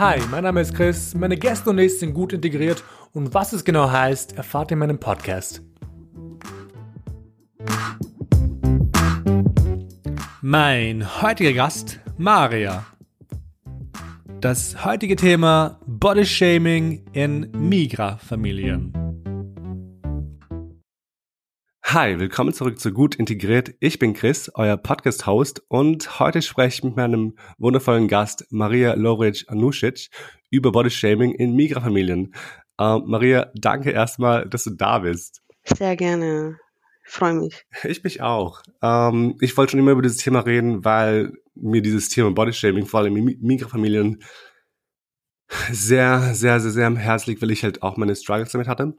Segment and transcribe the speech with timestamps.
[0.00, 3.62] Hi, mein Name ist Chris, meine Gäste und ich sind gut integriert und was es
[3.62, 5.60] genau heißt, erfahrt ihr in meinem Podcast.
[10.40, 12.86] Mein heutiger Gast, Maria.
[14.40, 19.09] Das heutige Thema Body Shaming in Migra-Familien.
[21.92, 23.74] Hi, willkommen zurück zu Gut Integriert.
[23.80, 29.46] Ich bin Chris, euer Podcast-Host und heute spreche ich mit meinem wundervollen Gast Maria Loric
[29.48, 30.08] Anusic
[30.50, 32.32] über Bodyshaming in Migrafamilien.
[32.78, 35.42] Ähm, Maria, danke erstmal, dass du da bist.
[35.64, 36.58] Sehr gerne.
[37.04, 37.64] Ich freue mich.
[37.82, 38.62] Ich mich auch.
[38.82, 43.00] Ähm, ich wollte schon immer über dieses Thema reden, weil mir dieses Thema Bodyshaming vor
[43.00, 44.22] allem in Migrafamilien
[45.72, 48.94] sehr, sehr, sehr, sehr am Herz liegt, weil ich halt auch meine Struggles damit hatte.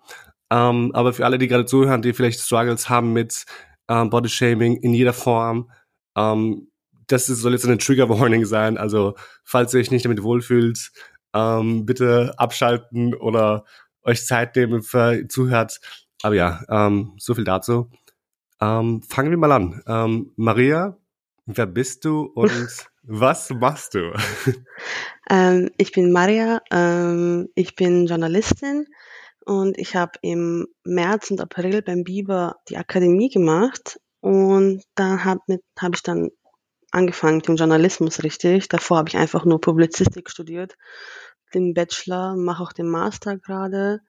[0.52, 3.46] Ähm, aber für alle, die gerade zuhören, die vielleicht Struggles haben mit
[3.88, 5.72] ähm, Bodyshaming in jeder Form,
[6.16, 6.68] ähm,
[7.08, 8.78] das soll jetzt eine Trigger Warning sein.
[8.78, 10.92] Also, falls ihr euch nicht damit wohlfühlt,
[11.34, 13.66] ähm, bitte abschalten oder
[14.04, 15.80] euch Zeit nehmen, für zuhört.
[16.22, 17.90] Aber ja, ähm, so viel dazu.
[18.60, 19.82] Ähm, fangen wir mal an.
[19.88, 20.98] Ähm, Maria,
[21.46, 22.52] wer bist du und
[23.04, 24.14] was machst du?
[25.30, 28.86] Ähm, ich bin Maria, ähm, ich bin Journalistin
[29.46, 35.42] und ich habe im März und April beim Biber die Akademie gemacht und da habe
[35.80, 36.30] hab ich dann
[36.92, 38.68] angefangen mit dem Journalismus richtig.
[38.68, 40.78] Davor habe ich einfach nur Publizistik studiert,
[41.54, 44.02] den Bachelor, mache auch den Master gerade.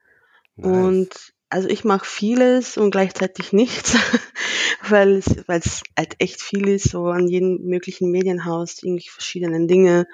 [0.55, 0.67] Nice.
[0.67, 3.95] Und also ich mache vieles und gleichzeitig nichts,
[4.89, 9.67] weil es, weil es halt echt viel ist, so an jedem möglichen Medienhaus, irgendwie verschiedene
[9.67, 10.07] Dinge.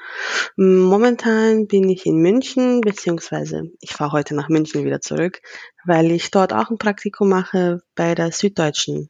[0.58, 5.40] Momentan bin ich in München, beziehungsweise ich fahre heute nach München wieder zurück,
[5.86, 9.10] weil ich dort auch ein Praktikum mache bei der Süddeutschen.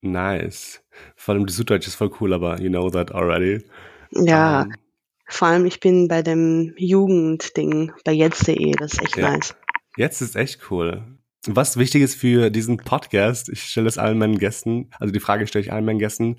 [0.00, 0.82] Nice.
[1.14, 3.64] Vor allem die Süddeutsche ist voll cool, aber you know that already.
[4.10, 4.76] Ja, um, ähm.
[5.28, 9.30] vor allem ich bin bei dem Jugendding bei jetzt.de, das ist echt ja.
[9.30, 9.54] nice.
[9.96, 11.04] Jetzt ist echt cool.
[11.46, 15.46] Was wichtig ist für diesen Podcast, ich stelle es allen meinen Gästen, also die Frage
[15.48, 16.36] stelle ich allen meinen Gästen,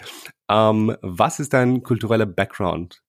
[0.50, 3.02] ähm, was ist dein kultureller Background?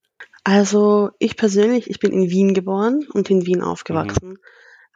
[0.42, 4.38] Also ich persönlich, ich bin in Wien geboren und in Wien aufgewachsen, mhm.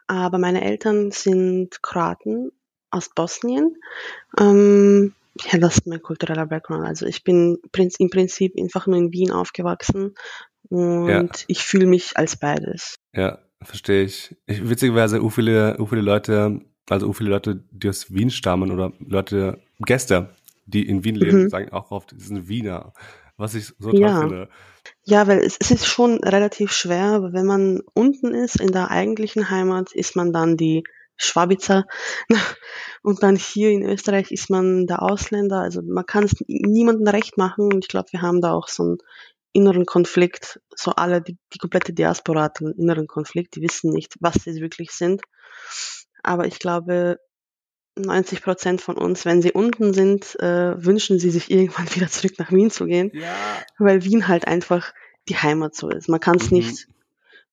[0.07, 2.51] aber meine Eltern sind Kroaten
[2.91, 3.77] aus Bosnien.
[4.37, 5.13] Ähm,
[5.49, 6.85] ja, das ist mein kultureller Background.
[6.85, 10.15] Also ich bin im Prinzip einfach nur in Wien aufgewachsen
[10.69, 11.25] und ja.
[11.47, 12.95] ich fühle mich als beides.
[13.13, 14.35] Ja, verstehe ich.
[14.45, 18.91] ich witzigerweise, u viele, u viele Leute also viele Leute, die aus Wien stammen oder
[18.99, 20.29] Leute, Gäste,
[20.65, 21.49] die in Wien leben, mhm.
[21.49, 22.93] sagen auch oft, sie sind Wiener,
[23.37, 24.19] was ich so toll ja.
[24.19, 24.49] finde.
[25.05, 28.91] Ja, weil es, es ist schon relativ schwer, aber wenn man unten ist, in der
[28.91, 30.83] eigentlichen Heimat, ist man dann die
[31.17, 31.85] Schwabitzer
[33.03, 35.59] und dann hier in Österreich ist man der Ausländer.
[35.59, 38.83] Also man kann es niemandem recht machen und ich glaube, wir haben da auch so
[38.83, 38.97] einen
[39.51, 44.15] inneren Konflikt, so alle, die, die komplette Diaspora hat einen inneren Konflikt, die wissen nicht,
[44.19, 45.21] was sie wirklich sind.
[46.23, 47.19] Aber ich glaube,
[47.95, 52.33] 90 Prozent von uns, wenn sie unten sind, äh, wünschen sie sich irgendwann wieder zurück
[52.37, 53.35] nach Wien zu gehen, ja.
[53.77, 54.93] weil Wien halt einfach
[55.27, 56.09] die Heimat so ist.
[56.09, 56.57] Man kann es mhm.
[56.57, 56.87] nicht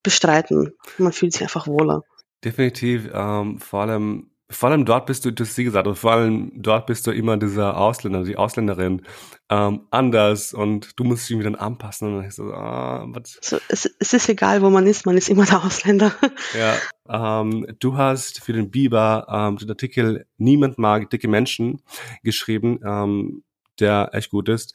[0.02, 0.72] bestreiten.
[0.98, 2.02] Man fühlt sich einfach wohler.
[2.44, 3.10] Definitiv.
[3.12, 6.86] Ähm, vor allem vor allem dort bist du, du hast sie gesagt, vor allem dort
[6.86, 9.02] bist du immer dieser Ausländer, die Ausländerin,
[9.48, 12.16] ähm, anders und du musst dich wieder anpassen.
[12.16, 13.38] Und ich so, ah, was?
[13.40, 16.12] So, es, es ist egal, wo man ist, man ist immer der Ausländer.
[16.56, 21.82] Ja, ähm, du hast für den Biber ähm, den Artikel Niemand mag dicke Menschen
[22.22, 23.42] geschrieben, ähm,
[23.80, 24.74] der echt gut ist.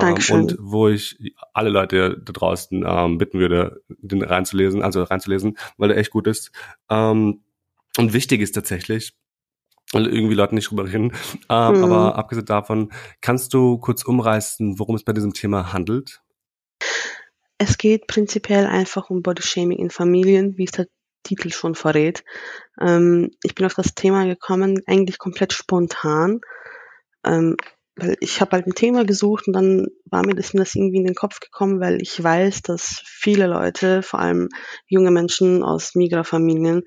[0.00, 5.58] Ähm, und wo ich alle Leute da draußen ähm, bitten würde, den reinzulesen, also reinzulesen,
[5.76, 6.52] weil der echt gut ist.
[6.88, 7.40] Ähm,
[7.98, 9.12] und wichtig ist tatsächlich,
[9.92, 11.12] weil irgendwie Leute nicht drüber reden.
[11.50, 11.84] Ähm, mhm.
[11.84, 16.22] Aber abgesehen davon, kannst du kurz umreißen, worum es bei diesem Thema handelt?
[17.58, 20.86] Es geht prinzipiell einfach um Bodyshaming in Familien, wie es der
[21.24, 22.22] Titel schon verrät.
[22.80, 26.40] Ähm, ich bin auf das Thema gekommen, eigentlich komplett spontan.
[27.26, 27.56] Ähm,
[27.98, 30.98] weil ich habe halt ein Thema gesucht und dann war mir das, mir das irgendwie
[30.98, 34.48] in den Kopf gekommen, weil ich weiß, dass viele Leute, vor allem
[34.86, 36.84] junge Menschen aus Migra-Familien,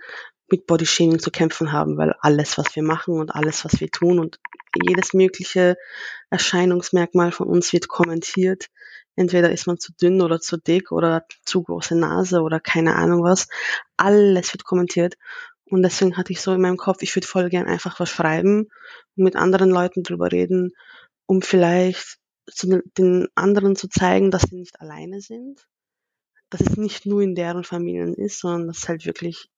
[0.52, 4.20] mit Bodyshaming zu kämpfen haben, weil alles, was wir machen und alles, was wir tun
[4.20, 4.40] und
[4.86, 5.78] jedes mögliche
[6.30, 8.68] Erscheinungsmerkmal von uns wird kommentiert.
[9.16, 13.24] Entweder ist man zu dünn oder zu dick oder zu große Nase oder keine Ahnung
[13.24, 13.48] was.
[13.98, 15.16] Alles wird kommentiert.
[15.70, 18.68] Und deswegen hatte ich so in meinem Kopf, ich würde voll gern einfach was schreiben
[19.16, 20.72] und mit anderen Leuten drüber reden,
[21.26, 25.66] um vielleicht zu den anderen zu zeigen, dass sie nicht alleine sind.
[26.50, 29.50] Dass es nicht nur in deren Familien ist, sondern dass es halt wirklich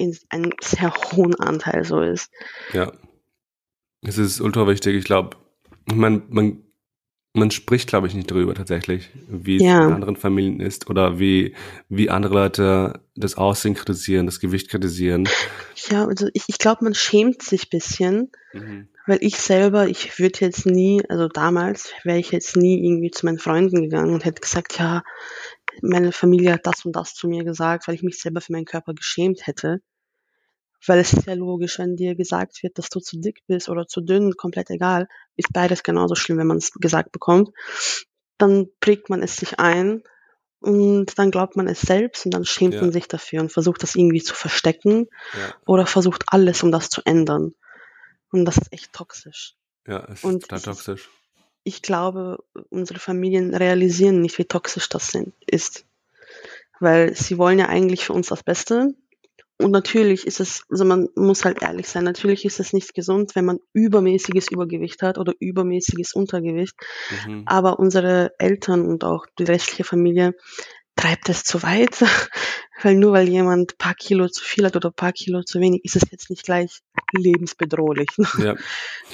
[0.00, 2.30] in einem sehr hohen Anteil so ist.
[2.72, 2.92] Ja.
[4.02, 4.96] Es ist ultra wichtig.
[4.96, 5.36] Ich glaube,
[5.84, 6.62] man, man,
[7.34, 9.86] man spricht, glaube ich, nicht darüber tatsächlich, wie es Ja.
[9.86, 11.54] in anderen Familien ist oder wie,
[11.88, 15.28] wie andere Leute das Aussehen kritisieren, das Gewicht kritisieren.
[15.90, 18.88] Ja, also ich, ich glaube, man schämt sich bisschen, Mhm.
[19.06, 23.26] weil ich selber, ich würde jetzt nie, also damals wäre ich jetzt nie irgendwie zu
[23.26, 25.02] meinen Freunden gegangen und hätte gesagt, ja,
[25.82, 28.64] meine Familie hat das und das zu mir gesagt, weil ich mich selber für meinen
[28.64, 29.80] Körper geschämt hätte.
[30.86, 33.86] Weil es ist ja logisch, wenn dir gesagt wird, dass du zu dick bist oder
[33.86, 37.50] zu dünn, komplett egal, ist beides genauso schlimm, wenn man es gesagt bekommt.
[38.38, 40.02] Dann prägt man es sich ein
[40.60, 42.80] und dann glaubt man es selbst und dann schämt Ja.
[42.80, 46.88] man sich dafür und versucht das irgendwie zu verstecken Ja, oder versucht alles, um das
[46.88, 47.54] zu ändern.
[48.32, 49.54] Und das ist echt toxisch.
[49.86, 51.10] ja, es Und ist total ich- toxisch.
[51.62, 55.84] Ich glaube, unsere Familien realisieren nicht, wie toxisch das sind, ist.
[56.78, 58.94] Weil sie wollen ja eigentlich für uns das Beste.
[59.60, 63.34] Und natürlich ist es, also man muss halt ehrlich sein, natürlich ist es nicht gesund,
[63.34, 66.74] wenn man übermäßiges Übergewicht hat oder übermäßiges Untergewicht.
[67.26, 67.42] Mhm.
[67.46, 70.34] Aber unsere Eltern und auch die restliche Familie
[70.96, 72.00] treibt es zu weit.
[72.82, 75.60] Weil nur weil jemand ein paar Kilo zu viel hat oder ein paar Kilo zu
[75.60, 76.80] wenig, ist es jetzt nicht gleich
[77.12, 78.08] lebensbedrohlich.
[78.38, 78.54] Ja,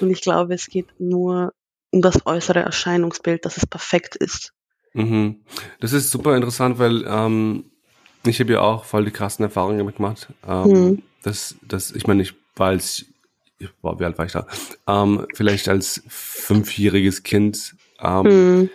[0.01, 1.53] Und ich glaube, es geht nur
[1.91, 4.53] um das äußere Erscheinungsbild, dass es perfekt ist.
[4.93, 5.45] mhm.
[5.81, 7.73] Das ist super interessant, weil ähm,
[8.27, 10.29] ich habe ja auch voll die krassen Erfahrungen damit gemacht.
[10.47, 11.03] Ähm, Mhm.
[11.23, 13.05] das, das, ich meine, ich war als,
[13.83, 14.47] war, wie alt war ich da?
[14.87, 18.71] Ähm, vielleicht als fünfjähriges Kind ähm, Mhm.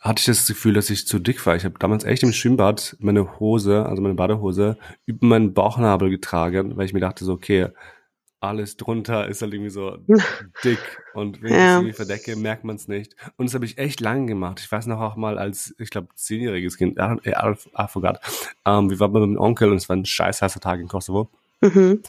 [0.00, 1.56] hatte ich das Gefühl, dass ich zu dick war.
[1.56, 4.76] Ich habe damals echt im Schwimmbad meine Hose, also meine Badehose,
[5.06, 7.68] über meinen Bauchnabel getragen, weil ich mir dachte so, okay,
[8.44, 9.98] alles drunter ist halt irgendwie so
[10.64, 10.78] dick
[11.14, 11.66] und wenn ich Ja.
[11.66, 13.14] es irgendwie verdecke, merkt man es nicht.
[13.36, 14.60] Und das habe ich echt lange gemacht.
[14.60, 18.18] Ich weiß noch auch mal als, ich glaube, zehnjähriges Kind, äh, äh, I forgot,
[18.66, 21.28] ähm, wir waren bei meinem Onkel und es war ein scheiß heißer Tag in Kosovo.
[21.60, 22.02] Mhm.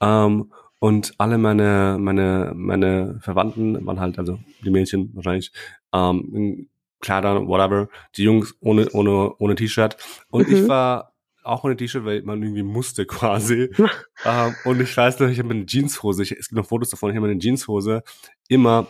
[0.00, 5.50] Ähm, und alle meine, meine, meine Verwandten waren halt, also die Mädchen wahrscheinlich,
[5.92, 6.68] ähm, in
[7.00, 9.96] Kleidern, whatever, die Jungs ohne, ohne, ohne T-Shirt.
[10.30, 10.68] Und ich Mhm.
[10.68, 11.12] war
[11.48, 13.70] auch ohne T-Shirt, weil man irgendwie musste quasi.
[14.24, 17.10] ähm, und ich weiß noch, ich habe meine Jeanshose, ich, es gibt noch Fotos davon,
[17.10, 18.02] ich habe meine Jeanshose
[18.48, 18.86] immer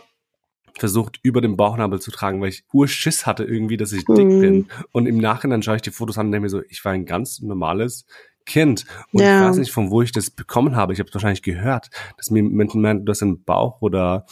[0.77, 4.39] versucht, über den Bauchnabel zu tragen, weil ich Urschiss hatte irgendwie, dass ich dick Mhm.
[4.39, 4.67] bin.
[4.91, 7.05] Und im Nachhinein schaue ich die Fotos an und denke mir so, ich war ein
[7.05, 8.05] ganz normales
[8.45, 8.85] Kind.
[9.11, 9.35] Und Ja.
[9.35, 10.93] ich weiß nicht, von wo ich das bekommen habe.
[10.93, 14.25] Ich habe es wahrscheinlich gehört, dass mir Menschen meinten, du hast einen Bauch oder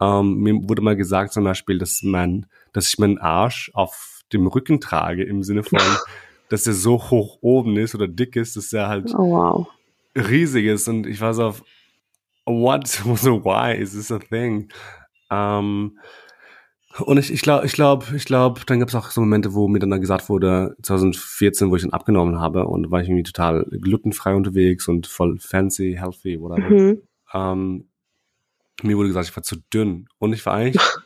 [0.00, 4.46] ähm, mir wurde mal gesagt zum Beispiel, dass mein, dass ich meinen Arsch auf dem
[4.46, 5.78] Rücken trage, im Sinne von,
[6.52, 9.68] dass er so hoch oben ist oder dick ist, dass er halt Oh wow.
[10.14, 10.86] riesig ist.
[10.86, 11.62] Und ich war so auf,
[12.44, 14.68] what, so why is this a thing?
[15.30, 15.98] Ähm,
[16.98, 19.78] und ich, glaube, ich glaube, ich glaube, dann gab es auch so Momente, wo mir
[19.78, 24.34] dann gesagt wurde, 2014, wo ich dann abgenommen habe und war ich irgendwie total glutenfrei
[24.34, 26.68] unterwegs und voll fancy, healthy, whatever.
[26.68, 27.02] Mhm.
[27.32, 27.88] Ähm,
[28.82, 30.06] mir wurde gesagt, ich war zu dünn.
[30.18, 30.82] Und ich war eigentlich,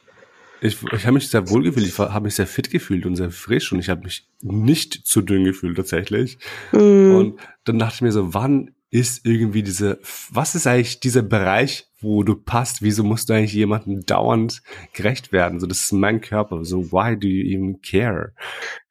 [0.61, 3.31] ich, ich habe mich sehr wohl gefühlt, ich habe mich sehr fit gefühlt und sehr
[3.31, 6.39] frisch und ich habe mich nicht zu dünn gefühlt tatsächlich.
[6.73, 7.15] Mhm.
[7.15, 9.99] Und dann dachte ich mir so, wann ist irgendwie diese,
[10.31, 12.83] was ist eigentlich dieser Bereich, wo du passt?
[12.83, 14.63] Wieso musst du eigentlich jemandem dauernd
[14.93, 15.61] gerecht werden?
[15.61, 16.65] So, das ist mein Körper.
[16.65, 18.33] So, why do you even care?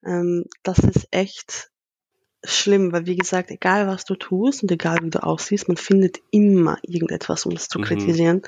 [0.05, 1.69] Ähm, das ist echt
[2.43, 6.19] schlimm, weil wie gesagt, egal was du tust und egal wie du aussiehst, man findet
[6.29, 7.83] immer irgendetwas, um es zu Mhm.
[7.83, 8.41] kritisieren.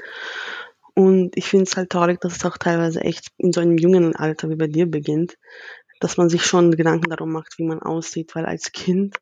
[0.97, 4.15] Und ich finde es halt traurig, dass es auch teilweise echt in so einem jungen
[4.15, 5.37] Alter wie bei dir beginnt,
[5.99, 9.17] dass man sich schon Gedanken darum macht, wie man aussieht, weil als Kind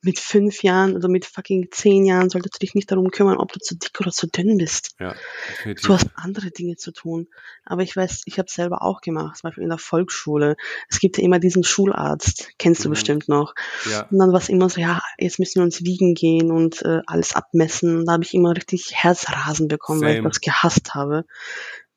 [0.00, 3.52] mit fünf Jahren oder mit fucking zehn Jahren solltest du dich nicht darum kümmern, ob
[3.52, 4.90] du zu dick oder zu dünn bist.
[5.00, 5.14] Ja,
[5.50, 5.86] definitiv.
[5.86, 7.26] Du hast andere Dinge zu tun.
[7.64, 10.56] Aber ich weiß, ich habe es selber auch gemacht, zum Beispiel in der Volksschule.
[10.88, 12.92] Es gibt ja immer diesen Schularzt, kennst du Mhm.
[12.92, 13.54] bestimmt noch.
[13.90, 16.80] Ja, Und dann war es immer so, ja, jetzt müssen wir uns wiegen gehen und
[16.82, 18.04] äh, alles abmessen.
[18.06, 20.28] Da habe ich immer richtig Herzrasen bekommen, weil ich Same.
[20.28, 21.24] das gehasst habe.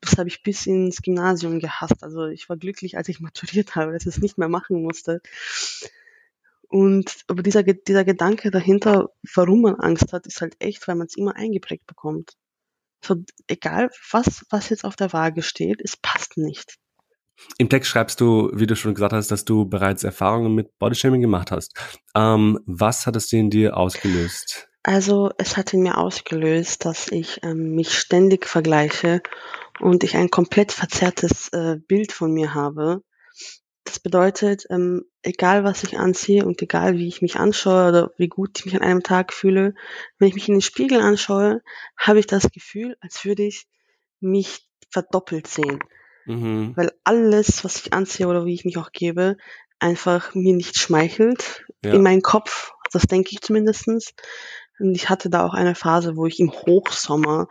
[0.04, 2.02] Das habe ich bis ins Gymnasium gehasst.
[2.04, 5.22] Also ich war glücklich, als ich maturiert habe, dass ich es nicht mehr machen musste.
[6.72, 11.08] Und aber dieser, dieser Gedanke dahinter, warum man Angst hat, ist halt echt, weil man
[11.08, 12.32] es immer eingeprägt bekommt.
[13.04, 16.78] So, egal was, was jetzt auf der Waage steht, es passt nicht.
[17.58, 21.20] Im Text schreibst du, wie du schon gesagt hast, dass du bereits Erfahrungen mit Bodyshaming
[21.20, 21.74] gemacht hast.
[22.16, 24.70] Ähm, was hat es denn in dir ausgelöst?
[24.84, 29.22] Also es hat in mir ausgelöst, dass ich ähm, mich ständig vergleiche
[29.82, 33.02] und ich ein komplett verzerrtes äh, Bild von mir habe.
[33.84, 38.28] Das bedeutet, ähm, egal was ich anziehe und egal wie ich mich anschaue oder wie
[38.28, 39.74] gut ich mich an einem Tag fühle,
[40.20, 41.62] wenn ich mich in den Spiegel anschaue,
[41.98, 43.66] habe ich das Gefühl, als würde ich
[44.20, 45.80] mich verdoppelt sehen.
[46.26, 46.74] Mhm.
[46.76, 49.38] Weil alles, was ich anziehe oder wie ich mich auch gebe,
[49.80, 51.94] einfach mir nicht schmeichelt Ja.
[51.94, 52.74] in meinen Kopf.
[52.92, 54.14] Das denke ich zumindestens.
[54.80, 57.48] Und ich hatte da auch eine Phase, wo ich im Hochsommer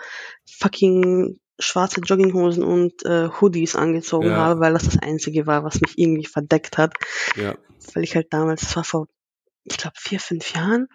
[0.59, 4.37] fucking schwarze Jogginghosen und äh, Hoodies angezogen Ja.
[4.37, 6.95] habe, weil das das Einzige war, was mich irgendwie verdeckt hat.
[7.37, 7.57] Ja.
[7.95, 9.09] Weil ich halt damals, das war vor,
[9.65, 10.89] ich glaube, vier, fünf Jahren,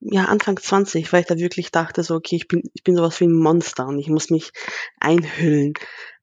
[0.00, 3.18] ja, Anfang 20, weil ich da wirklich dachte, so, okay, ich bin, ich bin sowas
[3.20, 4.52] wie ein Monster und ich muss mich
[5.00, 5.74] einhüllen,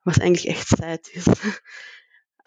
[0.05, 1.29] was eigentlich echt sad ist.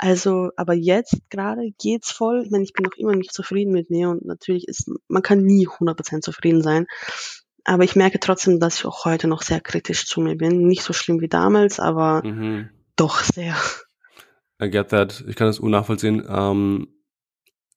[0.00, 2.42] Also, aber jetzt gerade geht's voll.
[2.44, 5.42] Ich meine, ich bin noch immer nicht zufrieden mit mir und natürlich ist, man kann
[5.42, 6.86] nie 100% zufrieden sein.
[7.64, 10.66] Aber ich merke trotzdem, dass ich auch heute noch sehr kritisch zu mir bin.
[10.66, 12.70] Nicht so schlimm wie damals, aber Mhm.
[12.96, 13.56] doch sehr.
[14.62, 15.24] I get that.
[15.28, 16.24] Ich kann das unnachvollziehen.
[16.28, 16.88] Ähm,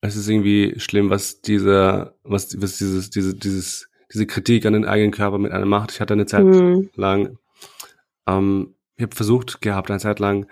[0.02, 4.86] es ist irgendwie schlimm, was diese, was, was dieses, diese, dieses, diese Kritik an den
[4.86, 5.92] eigenen Körper mit einem macht.
[5.92, 6.90] Ich hatte eine Zeit Hm.
[6.96, 7.38] lang,
[8.28, 10.48] ähm, ich habe versucht gehabt, eine Zeit lang,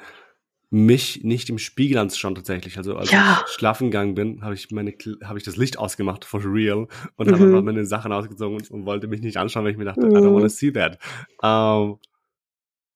[0.71, 2.77] mich nicht im Spiegel anzuschauen tatsächlich.
[2.77, 3.41] Also als Ja.
[3.47, 7.27] ich schlafen gegangen bin, habe ich meine, habe ich das Licht ausgemacht for real und
[7.31, 7.43] habe Mhm.
[7.45, 10.09] einfach meine Sachen ausgezogen und, und wollte mich nicht anschauen, weil ich mir dachte, I
[10.09, 10.25] Mhm.
[10.25, 10.99] don't want to see that.
[11.43, 11.97] Ähm,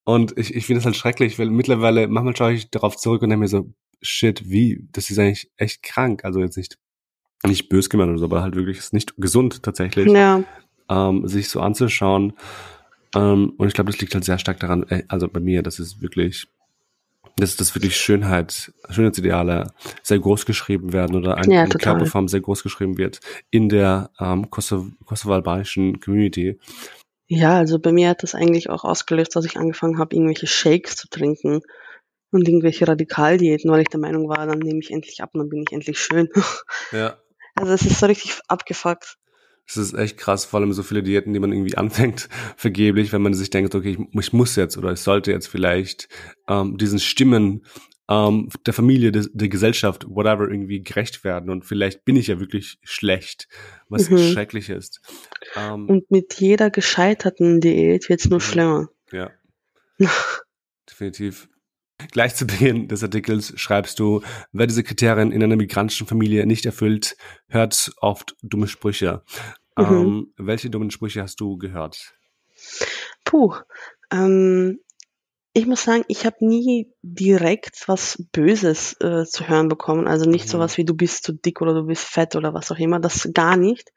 [0.05, 3.29] und ich, ich finde es halt schrecklich, weil mittlerweile, manchmal schaue ich darauf zurück und
[3.29, 6.25] denke mir so, shit, wie, das ist eigentlich echt krank.
[6.25, 6.77] Also jetzt nicht,
[7.45, 10.43] nicht bös gemeint oder so, aber halt wirklich ist nicht gesund tatsächlich Ja,
[10.89, 12.33] ähm, sich so anzuschauen.
[13.15, 15.79] Ähm, und ich glaube, das liegt halt sehr stark daran, äh, also bei mir, dass
[15.79, 16.47] es wirklich,
[17.37, 19.71] dass das wirklich Schönheit, Schönheitsideale
[20.01, 21.69] sehr groß geschrieben werden oder ein, Ja, eine.
[21.73, 26.59] Körperform sehr groß geschrieben wird in der ähm, Kosovo- kosovo-albanischen Community.
[27.27, 30.95] ja, also bei mir hat das eigentlich auch ausgelöst, dass ich angefangen habe, irgendwelche Shakes
[30.95, 31.61] zu trinken
[32.31, 35.49] und irgendwelche Radikaldiäten, weil ich der Meinung war, dann nehme ich endlich ab und dann
[35.49, 36.29] bin ich endlich schön.
[36.91, 37.17] Ja.
[37.55, 39.17] Also es ist so richtig abgefuckt.
[39.65, 42.27] Es ist echt krass, vor allem so viele Diäten, die man irgendwie anfängt,
[42.57, 46.09] vergeblich, wenn man sich denkt, okay, ich, ich muss jetzt oder ich sollte jetzt vielleicht
[46.47, 47.65] ähm, diesen Stimmen
[48.09, 51.49] ähm, der Familie, des, der Gesellschaft, whatever, irgendwie gerecht werden.
[51.49, 53.47] Und vielleicht bin ich ja wirklich schlecht,
[53.87, 54.17] was Mhm.
[54.17, 54.99] schrecklich ist.
[55.55, 58.43] Ähm, Und mit jeder gescheiterten Diät wird's nur Mhm.
[58.43, 58.89] schlimmer.
[59.13, 59.31] ja,
[60.89, 61.47] definitiv.
[62.11, 66.65] Gleich zu Beginn des Artikels schreibst du, wer diese Kriterien in einer migrantischen Familie nicht
[66.65, 67.15] erfüllt,
[67.47, 69.23] hört oft dumme Sprüche.
[69.77, 69.85] Mhm.
[69.85, 72.13] Ähm, welche dummen Sprüche hast du gehört?
[73.25, 73.55] Puh.
[74.11, 74.79] Ähm,
[75.55, 80.07] ich muss sagen, ich habe nie direkt was Böses äh, zu hören bekommen.
[80.07, 80.49] Also nicht Mhm.
[80.49, 82.99] sowas wie du bist zu dick oder du bist fett oder was auch immer.
[82.99, 83.91] Das gar nicht.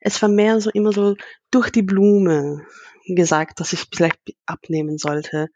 [0.00, 1.14] Es war mehr so immer so
[1.50, 2.66] durch die Blume
[3.06, 5.48] gesagt, dass ich vielleicht abnehmen sollte.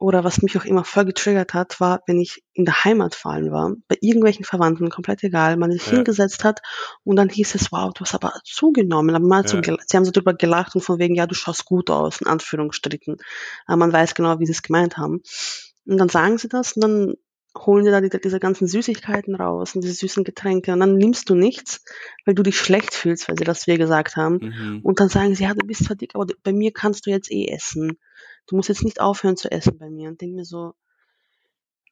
[0.00, 3.32] Oder was mich auch immer voll getriggert hat, war, wenn ich in der Heimat vor
[3.32, 5.92] allem war, bei irgendwelchen Verwandten, komplett egal, man sich Ja.
[5.92, 6.62] hingesetzt hat
[7.04, 9.14] und dann hieß es, wow, du hast aber zugenommen.
[9.14, 9.60] Aber so, Ja.
[9.60, 12.26] gel- sie haben so drüber gelacht und von wegen, ja, du schaust gut aus, in
[12.28, 13.18] Anführungsstrichen.
[13.66, 15.22] Aber man weiß genau, wie sie es gemeint haben.
[15.84, 17.14] Und dann sagen sie das und dann
[17.56, 21.28] holen die da die, diese ganzen Süßigkeiten raus und diese süßen Getränke und dann nimmst
[21.28, 21.84] du nichts,
[22.24, 24.38] weil du dich schlecht fühlst, weil sie das wir gesagt haben.
[24.40, 24.80] Mhm.
[24.82, 27.30] Und dann sagen sie, ja, du bist zwar dick, aber bei mir kannst du jetzt
[27.30, 27.98] eh essen.
[28.46, 30.08] Du musst jetzt nicht aufhören zu essen bei mir.
[30.08, 30.74] Und denk mir so,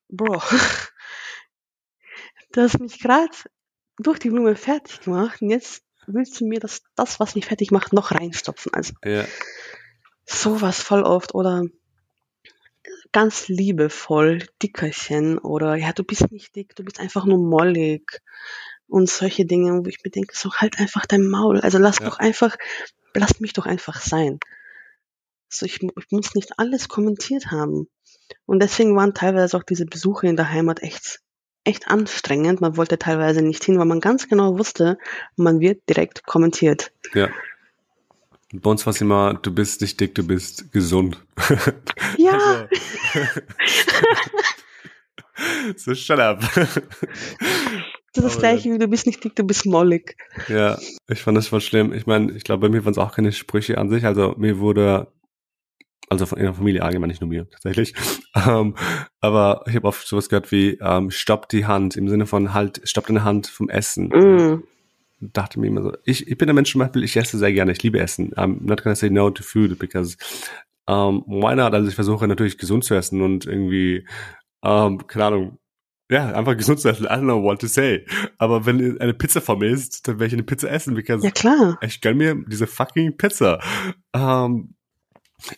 [0.09, 0.41] Bro,
[2.53, 3.37] du hast mich gerade
[3.99, 7.71] durch die Blume fertig gemacht und jetzt willst du mir das, das, was mich fertig
[7.71, 8.73] macht, noch reinstopfen.
[8.73, 9.27] Also Ja.
[10.25, 11.65] sowas voll oft oder
[13.13, 18.21] ganz liebevoll, Dickerchen oder ja, du bist nicht dick, du bist einfach nur mollig
[18.87, 21.61] und solche Dinge, wo ich mir denke, so halt einfach dein Maul.
[21.61, 22.07] Also lass Ja.
[22.07, 22.57] doch einfach,
[23.15, 24.39] lass mich doch einfach sein.
[25.49, 27.89] So, ich, ich muss nicht alles kommentiert haben.
[28.47, 31.21] Und deswegen waren teilweise auch diese Besuche in der Heimat echt,
[31.65, 32.61] echt anstrengend.
[32.61, 34.99] Man wollte teilweise nicht hin, weil man ganz genau wusste,
[35.37, 36.93] man wird direkt kommentiert.
[37.15, 37.29] Ja.
[38.53, 41.23] Bei uns war es immer, du bist nicht dick, du bist gesund.
[42.17, 42.69] Ja.
[45.77, 46.43] so, shut up.
[48.15, 50.17] Das ist das gleiche wie du bist nicht dick, du bist mollig.
[50.49, 50.79] ja,
[51.09, 51.93] ich fand das voll schlimm.
[51.93, 54.07] Ich meine, ich glaube, bei mir waren es auch keine Sprüche an sich.
[54.07, 55.13] Also mir wurde,
[56.09, 57.95] also von in der Familie allgemein, nicht nur mir tatsächlich.
[58.35, 58.75] Ähm,
[59.21, 62.81] aber ich habe oft sowas gehört wie, ähm, stopp die Hand, im Sinne von halt,
[62.85, 64.09] stopp deine Hand vom Essen.
[64.09, 64.65] Mm.
[65.21, 67.73] Dachte mir immer so, ich, ich bin ein Mensch zum Beispiel, ich esse sehr gerne,
[67.73, 68.33] ich liebe Essen.
[68.35, 70.17] I'm not gonna say no to food because
[70.87, 71.75] um, why not?
[71.75, 74.07] Also ich versuche natürlich gesund zu essen und irgendwie,
[74.63, 75.59] ähm, keine Ahnung,
[76.11, 77.05] ja, einfach gesund zu essen.
[77.05, 78.07] I don't know what to say.
[78.39, 81.31] Aber wenn eine Pizza vor mir ist, dann werde ich eine Pizza essen, because Ja
[81.31, 81.79] klar.
[81.83, 83.61] ich gönn mir diese fucking Pizza.
[84.15, 84.75] Ähm,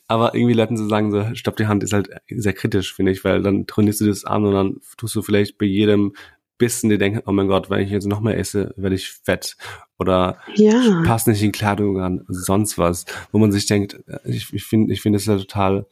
[0.08, 3.24] aber irgendwie Leuten zu sagen, so, stopp die Hand, ist halt sehr kritisch, finde ich,
[3.24, 6.12] weil dann trainierst du das an und dann tust du vielleicht bei jedem
[6.60, 9.56] Bissen dir denken, oh mein Gott, wenn ich jetzt noch mehr esse, werde ich fett.
[9.98, 11.02] Oder Ja.
[11.04, 13.06] passt nicht in Kleidung an, sonst was.
[13.32, 15.86] Wo man sich denkt, äh, ich, ich finde, ich finde es ja total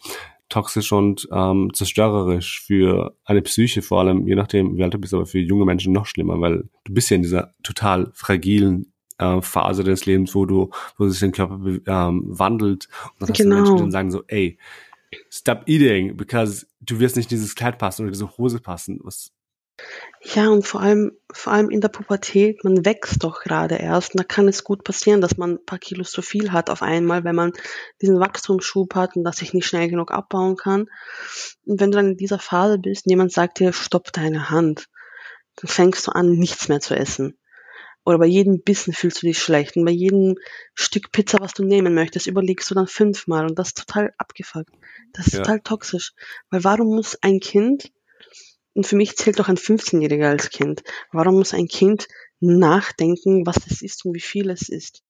[0.51, 5.13] toxisch und ähm, zerstörerisch für eine Psyche, vor allem, je nachdem, wie alt du bist,
[5.15, 9.41] aber für junge Menschen noch schlimmer, weil du bist ja in dieser total fragilen äh,
[9.43, 13.43] Phase des Lebens, wo du, wo sich dein Körper ähm, wandelt und dann hast du
[13.45, 13.57] Genau.
[13.57, 14.59] Menschen, die dann sagen so, ey,
[15.31, 19.01] stop eating, because du wirst nicht dieses Kleid passen oder diese Hose passen.
[19.03, 19.33] Was,
[20.21, 24.15] Ja, und vor allem, vor allem in der Pubertät, man wächst doch gerade erst.
[24.15, 26.83] Und da kann es gut passieren, dass man ein paar Kilos zu viel hat auf
[26.83, 27.53] einmal, wenn man
[28.03, 30.87] diesen Wachstumsschub hat und das sich nicht schnell genug abbauen kann.
[31.67, 34.87] Und wenn du dann in dieser Phase bist und jemand sagt dir, stopp deine Hand,
[35.57, 37.39] dann fängst du an, nichts mehr zu essen.
[38.05, 39.77] Oder bei jedem Bissen fühlst du dich schlecht.
[39.77, 40.37] Und bei jedem
[40.75, 43.47] Stück Pizza, was du nehmen möchtest, überlegst du dann fünfmal.
[43.47, 44.73] Und das ist total abgefuckt.
[45.13, 45.41] Das ist Ja.
[45.43, 46.13] total toxisch.
[46.51, 47.93] Weil warum muss ein Kind
[48.79, 50.85] und für mich zählt auch ein 15-Jähriger als Kind.
[51.11, 52.07] Warum muss ein Kind
[52.39, 55.03] nachdenken, was es ist und wie viel es ist?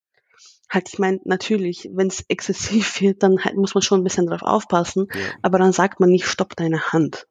[0.71, 4.27] Halt, ich meine, natürlich, wenn es exzessiv wird, dann halt muss man schon ein bisschen
[4.27, 7.29] drauf aufpassen, ja, aber dann sagt man nicht, stopp deine Hand.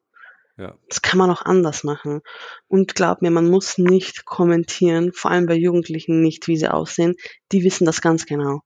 [0.56, 2.20] ja, Das kann man auch anders machen.
[2.68, 7.16] Und glaub mir, man muss nicht kommentieren, vor allem bei Jugendlichen nicht, wie sie aussehen.
[7.50, 8.60] Die wissen das ganz genau.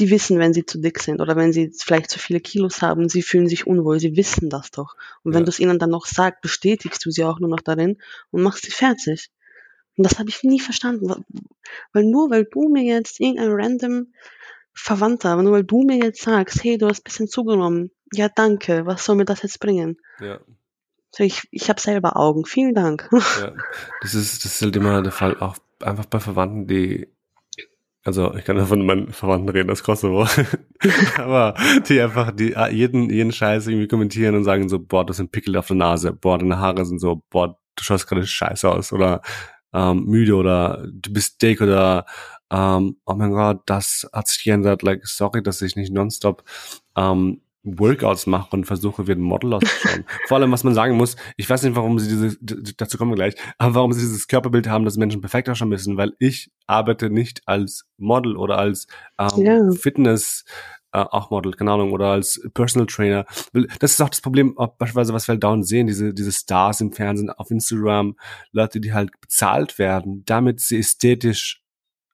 [0.00, 3.08] Die wissen, wenn sie zu dick sind oder wenn sie vielleicht zu viele Kilos haben,
[3.08, 4.96] sie fühlen sich unwohl, sie wissen das doch.
[5.22, 5.44] Und wenn Ja.
[5.44, 7.98] du es ihnen dann noch sagst, bestätigst du sie auch nur noch darin
[8.30, 9.30] und machst sie fertig.
[9.96, 11.24] Und das habe ich nie verstanden.
[11.92, 14.12] Weil nur weil du mir jetzt irgendein random
[14.72, 18.86] Verwandter, nur weil du mir jetzt sagst, hey, du hast ein bisschen zugenommen, ja danke,
[18.86, 19.98] was soll mir das jetzt bringen?
[20.20, 20.40] ja.
[21.12, 22.44] So, ich, ich habe selber Augen.
[22.46, 23.08] Vielen Dank.
[23.10, 23.52] Ja,
[24.00, 27.08] das ist, das ist halt immer der Fall, auch einfach bei Verwandten, die,
[28.04, 30.26] also ich kann ja von meinen Verwandten reden aus Kosovo,
[31.18, 31.54] aber
[31.88, 35.28] die einfach die ah, jeden, jeden Scheiß irgendwie kommentieren und sagen so, boah, hast ein
[35.30, 38.92] Pickel auf der Nase, boah, deine Haare sind so, boah, du schaust gerade scheiße aus
[38.92, 39.20] oder
[39.72, 42.06] ähm, müde oder du bist dick oder
[42.50, 46.42] ähm, oh mein Gott, das hat sich geändert, like, sorry, dass ich nicht nonstop
[46.96, 50.04] ähm, Workouts mache und versuche, wie ein Model auszuschauen.
[50.28, 53.12] Vor allem, was man sagen muss, ich weiß nicht, warum sie diese, d- dazu kommen
[53.12, 56.50] wir gleich, aber warum sie dieses Körperbild haben, dass Menschen perfekt ausschauen müssen, weil ich
[56.66, 58.86] arbeite nicht als Model oder als
[59.18, 59.70] ähm, Ja.
[59.72, 60.44] Fitness,
[60.92, 63.26] äh, auch Model, keine Ahnung, oder als Personal Trainer.
[63.78, 66.80] Das ist auch das Problem, auch beispielsweise, was wir halt dauernd sehen, diese, diese Stars
[66.80, 68.16] im Fernsehen, auf Instagram,
[68.52, 71.59] Leute, die halt bezahlt werden, damit sie ästhetisch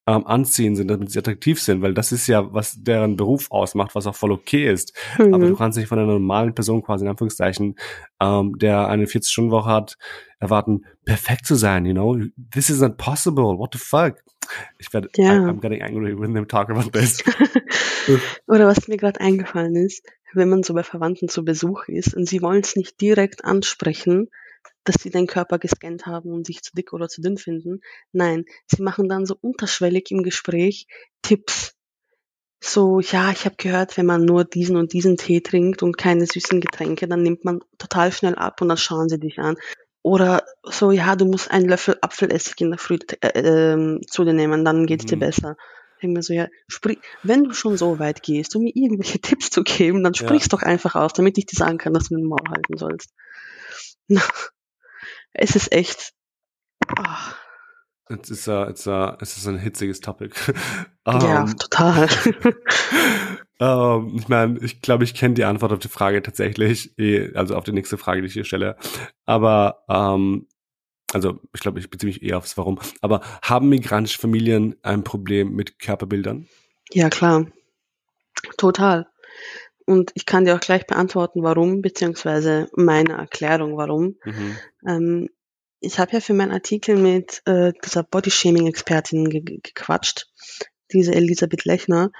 [0.08, 3.94] ähm, anziehen sind, damit sie attraktiv sind, weil das ist ja, was deren Beruf ausmacht,
[3.94, 4.92] was auch voll okay ist.
[5.18, 5.56] Aber du Mhm.
[5.56, 7.74] kannst nicht von einer normalen Person quasi in Anführungszeichen,
[8.20, 9.98] ähm, der eine 40-Stunden-Woche hat,
[10.38, 12.16] erwarten, perfekt zu sein, you know?
[12.52, 13.58] This is not possible.
[13.58, 14.16] What the fuck?
[14.78, 15.34] Ich werde, Ja.
[15.34, 17.24] I, I'm getting angry when they talk about this.
[18.46, 22.28] Oder was mir gerade eingefallen ist, wenn man so bei Verwandten zu Besuch ist und
[22.28, 24.28] sie wollen es nicht direkt ansprechen,
[24.88, 27.80] dass sie deinen Körper gescannt haben und sich zu dick oder zu dünn finden.
[28.12, 30.86] Nein, sie machen dann so unterschwellig im Gespräch
[31.22, 31.74] Tipps.
[32.62, 36.26] So, ja, ich habe gehört, wenn man nur diesen und diesen Tee trinkt und keine
[36.26, 39.56] süßen Getränke, dann nimmt man total schnell ab und dann schauen sie dich an.
[40.02, 44.32] Oder so, ja, du musst einen Löffel Apfelessig in der Früh äh, ähm, zu dir
[44.32, 45.20] nehmen, dann geht's dir Mhm.
[45.20, 45.56] besser.
[45.96, 49.20] Ich denk mir so, ja, sprich, wenn du schon so weit gehst, um mir irgendwelche
[49.20, 50.20] Tipps zu geben, dann Ja.
[50.20, 53.10] sprich's doch einfach aus, damit ich dir sagen kann, dass du den Maul halten sollst.
[55.38, 56.12] Es ist echt.
[56.96, 57.34] ah,
[58.08, 60.30] It's, it's, a, it's, a, es ist ein hitziges Topic.
[61.06, 62.08] ja, Ähm, total.
[63.60, 67.56] ähm, ich meine, ich glaube, ich kenne die Antwort auf die Frage tatsächlich, eh, also
[67.56, 68.76] auf die nächste Frage, die ich hier stelle.
[69.24, 70.46] Aber, ähm,
[71.12, 72.78] also ich glaube, ich beziehe mich eher aufs Warum.
[73.00, 76.48] Aber haben migrantische Familien ein Problem mit Körperbildern?
[76.92, 77.46] ja, klar.
[78.56, 79.08] Total.
[79.86, 84.16] Und ich kann dir auch gleich beantworten, warum, beziehungsweise meine Erklärung, warum.
[84.24, 84.56] Mhm.
[84.86, 85.28] Ähm,
[85.80, 90.26] ich habe ja für meinen Artikel mit äh, dieser Bodyshaming-Expertin ge ge- gequatscht,
[90.92, 92.10] diese Elisabeth Lechner.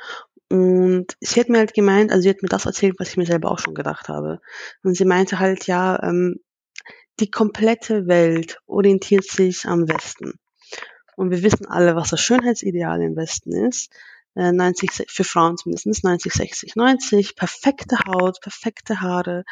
[0.49, 3.27] Und sie hat mir halt gemeint, also sie hat mir das erzählt, was ich mir
[3.27, 4.41] selber auch schon gedacht habe.
[4.85, 6.39] Und sie meinte halt, ja, ähm,
[7.19, 10.35] die komplette Welt orientiert sich am Westen.
[11.17, 13.91] Und wir wissen alle, was das Schönheitsideal im Westen ist.
[14.37, 19.45] Äh, 90, se- für Frauen zumindest 90, 60, 90, perfekte Haut, perfekte Haare,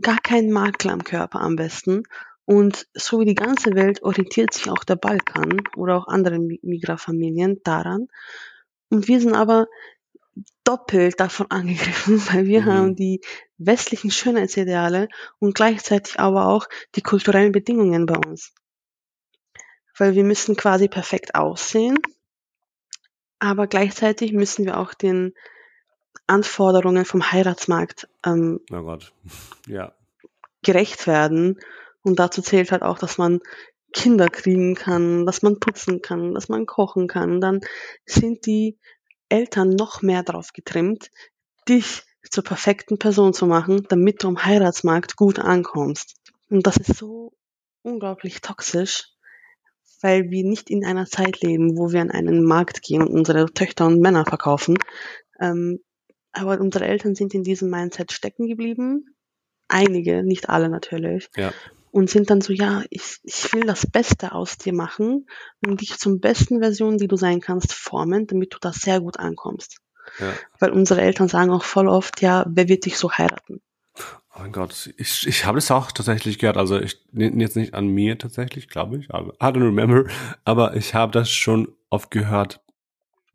[0.00, 2.04] gar kein Makel am Körper am besten.
[2.44, 6.60] Und so wie die ganze Welt orientiert sich auch der Balkan oder auch andere Mi-
[6.62, 8.08] Migrafamilien daran.
[8.90, 9.66] Und wir sind aber
[10.64, 12.66] doppelt davon angegriffen, weil wir Mhm.
[12.66, 13.20] haben die
[13.58, 18.52] westlichen Schönheitsideale und gleichzeitig aber auch die kulturellen Bedingungen bei uns.
[19.96, 21.98] Weil wir müssen quasi perfekt aussehen,
[23.42, 25.34] aber gleichzeitig müssen wir auch den
[26.28, 29.12] Anforderungen vom Heiratsmarkt ähm, Oh Gott.
[29.66, 29.92] Ja.
[30.62, 31.58] gerecht werden.
[32.02, 33.40] Und dazu zählt halt auch, dass man
[33.92, 37.40] Kinder kriegen kann, dass man putzen kann, dass man kochen kann.
[37.40, 37.60] Dann
[38.06, 38.78] sind die
[39.28, 41.10] Eltern noch mehr darauf getrimmt,
[41.68, 46.14] dich zur perfekten Person zu machen, damit du am Heiratsmarkt gut ankommst.
[46.48, 47.32] Und das ist so
[47.82, 49.11] unglaublich toxisch,
[50.02, 53.46] weil wir nicht in einer Zeit leben, wo wir an einen Markt gehen und unsere
[53.52, 54.76] Töchter und Männer verkaufen,
[55.40, 55.80] ähm,
[56.32, 59.14] Aber unsere Eltern sind in diesem Mindset stecken geblieben.
[59.68, 61.28] Einige, nicht alle natürlich.
[61.36, 61.52] Ja.
[61.90, 65.26] Und sind dann so, ja, ich, ich will das Beste aus dir machen
[65.66, 69.18] und dich zum besten Version, die du sein kannst, formen, damit du da sehr gut
[69.18, 69.78] ankommst.
[70.18, 70.32] Ja.
[70.58, 73.60] Weil unsere Eltern sagen auch voll oft, ja, wer wird dich so heiraten?
[74.34, 76.56] Oh mein Gott, ich, ich habe das auch tatsächlich gehört.
[76.56, 79.10] Also ich jetzt nicht an mir tatsächlich, glaube ich.
[79.10, 80.04] Aber I don't remember.
[80.44, 82.60] Aber ich habe das schon oft gehört,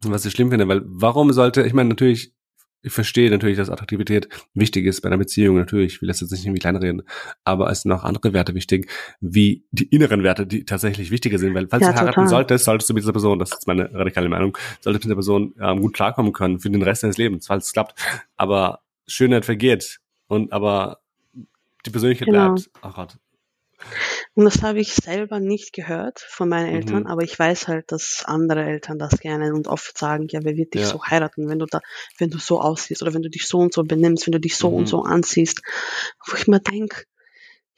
[0.02, 0.68] was ich schlimm finde.
[0.68, 2.34] Weil warum sollte, ich meine, natürlich,
[2.82, 5.58] ich verstehe natürlich, dass Attraktivität wichtig ist bei einer Beziehung.
[5.58, 7.04] Natürlich, ich will das jetzt nicht irgendwie kleinreden.
[7.44, 11.54] Aber es sind auch andere Werte wichtig, wie die inneren Werte, die tatsächlich wichtiger sind.
[11.54, 12.28] Weil falls Ja, du heiraten total.
[12.30, 15.16] solltest, solltest du mit dieser Person, das ist meine radikale Meinung, solltest du mit dieser
[15.16, 18.00] Person ähm, gut klarkommen können für den Rest deines Lebens, falls es klappt.
[18.36, 20.00] Aber Schönheit vergeht.
[20.28, 21.00] Und aber
[21.86, 22.54] die Persönlichkeit Genau.
[22.54, 22.70] bleibt.
[22.82, 23.18] Ach Gott.
[24.34, 27.08] Und das habe ich selber nicht gehört von meinen Eltern, Mhm.
[27.08, 30.74] aber ich weiß halt, dass andere Eltern das gerne und oft sagen, ja, wer wird
[30.74, 30.88] dich Ja.
[30.88, 31.80] so heiraten, wenn du da,
[32.18, 34.58] wenn du so aussiehst oder wenn du dich so und so benimmst, wenn du dich
[34.58, 34.76] so Mhm.
[34.78, 35.62] und so anziehst.
[36.26, 37.04] Wo ich mir denke,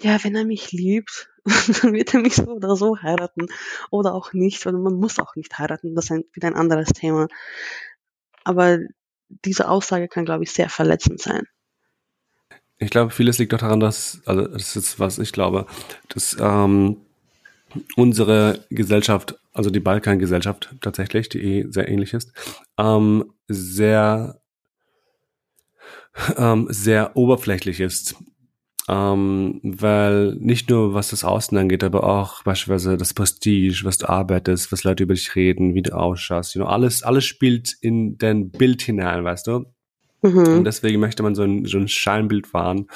[0.01, 1.29] ja, wenn er mich liebt,
[1.83, 3.47] dann wird er mich so oder so heiraten.
[3.89, 6.89] Oder auch nicht, weil man muss auch nicht heiraten, das ist ein, wieder ein anderes
[6.89, 7.27] Thema.
[8.45, 8.79] Aber
[9.45, 11.43] diese Aussage kann, glaube ich, sehr verletzend sein.
[12.79, 15.65] Ich glaube, vieles liegt auch daran, dass, also das ist was ich glaube,
[16.07, 16.97] dass ähm,
[17.97, 22.31] unsere Gesellschaft, also die Balkangesellschaft tatsächlich, die eh sehr ähnlich ist,
[22.77, 24.41] ähm, sehr,
[26.37, 28.15] ähm, sehr oberflächlich ist.
[28.87, 34.09] Ähm, weil nicht nur was das Außen angeht, aber auch beispielsweise das Prestige, was du
[34.09, 38.17] arbeitest, was Leute über dich reden, wie du ausschaust, you know, alles, alles spielt in
[38.17, 39.65] dein Bild hinein, weißt du?
[40.21, 40.63] Und Mhm.
[40.63, 42.87] deswegen möchte man so ein, so ein Scheinbild wahren,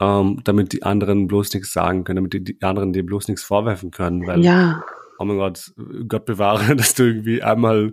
[0.00, 3.42] ähm, damit die anderen bloß nichts sagen können, damit die, die anderen dir bloß nichts
[3.44, 4.84] vorwerfen können, weil, Ja,
[5.18, 5.72] oh mein Gott,
[6.08, 7.92] Gott bewahre, dass du irgendwie einmal,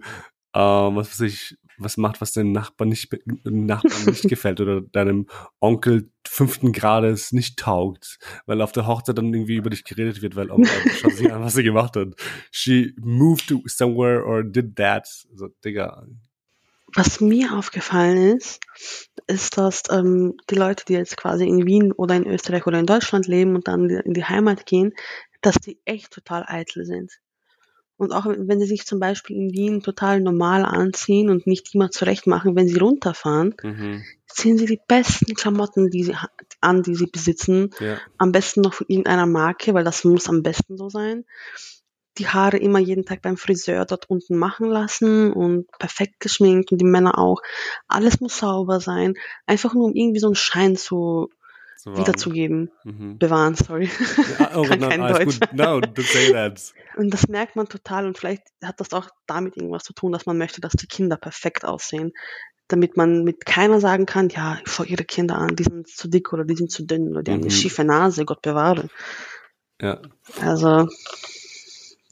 [0.54, 4.82] ähm, was weiß ich, was macht, was den Nachbarn nicht, dem Nachbarn nicht gefällt oder
[4.82, 5.26] deinem
[5.60, 10.36] Onkel fünften Grades nicht taugt, weil auf der Hochzeit dann irgendwie über dich geredet wird,
[10.36, 12.10] weil, oh mein Gott, schau sie an, was sie gemacht hat.
[12.52, 15.08] She moved to somewhere or did that.
[15.34, 16.06] So, Digga.
[16.95, 18.60] Was mir aufgefallen ist,
[19.27, 22.86] ist, dass ähm, die Leute, die jetzt quasi in Wien oder in Österreich oder in
[22.86, 24.93] Deutschland leben und dann in die Heimat gehen,
[25.41, 27.12] dass die echt total eitel sind.
[27.97, 31.91] Und auch wenn sie sich zum Beispiel in Wien total normal anziehen und nicht immer
[31.91, 34.04] zurecht machen, wenn sie runterfahren, Mhm.
[34.27, 36.15] ziehen sie die besten Klamotten die sie
[36.62, 37.69] an, die sie besitzen.
[37.80, 37.99] Ja.
[38.17, 41.25] Am besten noch von irgendeiner Marke, weil das muss am besten so sein.
[42.17, 46.80] Die Haare immer jeden Tag beim Friseur dort unten machen lassen und perfekt geschminkt und
[46.80, 47.41] die Männer auch.
[47.88, 49.13] Alles muss sauber sein.
[49.45, 51.30] Einfach nur um irgendwie so einen Schein zu
[51.78, 52.69] So wiederzugeben.
[52.84, 53.17] Mhm.
[53.17, 53.89] Bewahren, sorry.
[54.39, 55.39] Ja, oh, Kann no, kein Deutsch.
[55.54, 56.74] No, say that.
[56.97, 60.26] Und das merkt man total und vielleicht hat das auch damit irgendwas zu tun, dass
[60.26, 62.12] man möchte, dass die Kinder perfekt aussehen.
[62.67, 66.32] Damit man mit keiner sagen kann, ja, schau ihre Kinder an, die sind zu dick
[66.34, 67.45] oder die sind zu dünn oder die haben Mhm.
[67.45, 68.89] eine schiefe Nase, Gott bewahre.
[69.82, 70.02] Ja,
[70.41, 70.88] Also,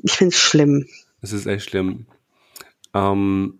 [0.03, 0.87] ich finde es schlimm.
[1.21, 2.07] es ist echt schlimm.
[2.93, 3.59] Ähm,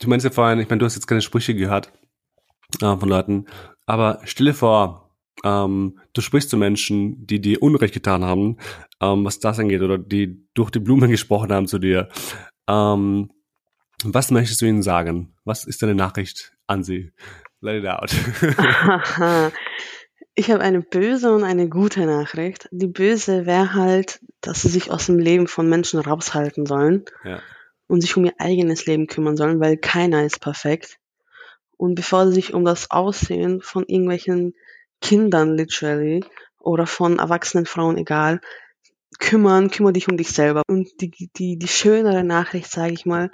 [0.00, 1.92] du meinst ja vorhin, ich meine, du hast jetzt keine Sprüche gehört
[2.80, 3.46] äh, von Leuten,
[3.86, 5.10] aber stelle vor,
[5.44, 8.58] ähm, du sprichst zu Menschen, die dir Unrecht getan haben,
[9.00, 12.08] ähm, was das angeht, oder die durch die Blumen gesprochen haben zu dir.
[12.68, 13.30] Ähm,
[14.04, 15.34] was möchtest du ihnen sagen?
[15.44, 17.12] Was ist deine Nachricht an sie?
[17.60, 18.10] Let it out.
[20.34, 22.68] Ich habe eine böse und eine gute Nachricht.
[22.70, 27.42] Die böse wäre halt, dass sie sich aus dem Leben von Menschen raushalten sollen ja.
[27.86, 30.98] und sich um ihr eigenes Leben kümmern sollen, weil keiner ist perfekt.
[31.76, 34.54] Und bevor sie sich um das Aussehen von irgendwelchen
[35.02, 36.24] Kindern literally
[36.58, 38.40] oder von erwachsenen Frauen, egal,
[39.18, 40.62] kümmern, kümmere dich um dich selber.
[40.66, 43.30] Und die, die, die schönere Nachricht, sage ich mal,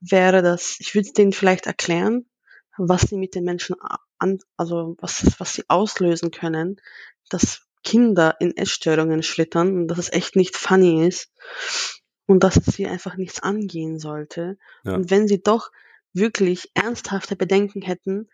[0.00, 2.26] wäre, dass ich würde denen vielleicht erklären,
[2.76, 3.76] was sie mit den Menschen
[4.18, 6.80] an, also was, was sie auslösen können,
[7.30, 11.30] dass Kinder in Essstörungen schlittern und dass es echt nicht funny ist
[12.26, 14.56] und dass es sie einfach nichts angehen sollte.
[14.84, 14.94] Ja.
[14.94, 15.70] Und wenn sie doch
[16.12, 18.28] wirklich ernsthafte Bedenken hätten,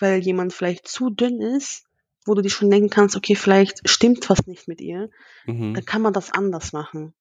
[0.00, 1.84] weil jemand vielleicht zu dünn ist,
[2.24, 5.10] wo du dir schon denken kannst, okay, vielleicht stimmt was nicht mit ihr,
[5.46, 5.74] Mhm.
[5.74, 7.14] dann kann man das anders machen.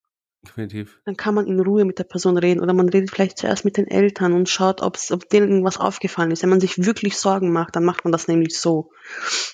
[0.46, 1.00] Definitiv.
[1.06, 3.78] Dann kann man in Ruhe mit der Person reden oder man redet vielleicht zuerst mit
[3.78, 6.44] den Eltern und schaut, ob's, ob denen irgendwas aufgefallen ist.
[6.44, 8.92] Wenn man sich wirklich Sorgen macht, dann macht man das nämlich so.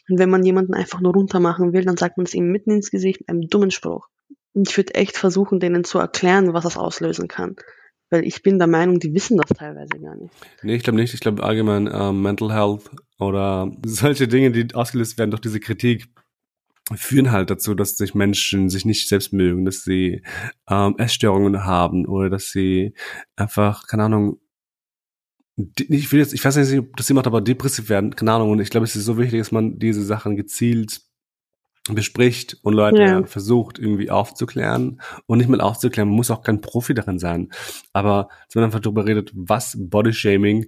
[0.09, 2.71] Und wenn man jemanden einfach nur runter machen will, dann sagt man es ihm mitten
[2.71, 4.07] ins Gesicht mit einem dummen Spruch.
[4.53, 7.55] Und ich würde echt versuchen, denen zu erklären, was das auslösen kann.
[8.09, 10.33] Weil ich bin der Meinung, die wissen das teilweise gar nicht.
[10.63, 11.13] Nee, ich glaube nicht.
[11.13, 16.07] Ich glaube allgemein ähm, Mental Health oder solche Dinge, die ausgelöst werden durch diese Kritik,
[16.95, 20.23] führen halt dazu, dass sich Menschen sich nicht selbst mögen, dass sie
[20.69, 22.93] ähm, Essstörungen haben oder dass sie
[23.35, 24.39] einfach, keine Ahnung,
[25.77, 28.51] ich will jetzt, ich weiß nicht, ob das jemand aber depressiv werden, keine Ahnung.
[28.51, 31.01] Und ich glaube, es ist so wichtig, dass man diese Sachen gezielt
[31.89, 33.23] bespricht und Leute ja.
[33.23, 37.49] versucht irgendwie aufzuklären und nicht mal aufzuklären, man muss auch kein Profi darin sein,
[37.91, 40.67] aber dass man einfach darüber redet, was Bodyshaming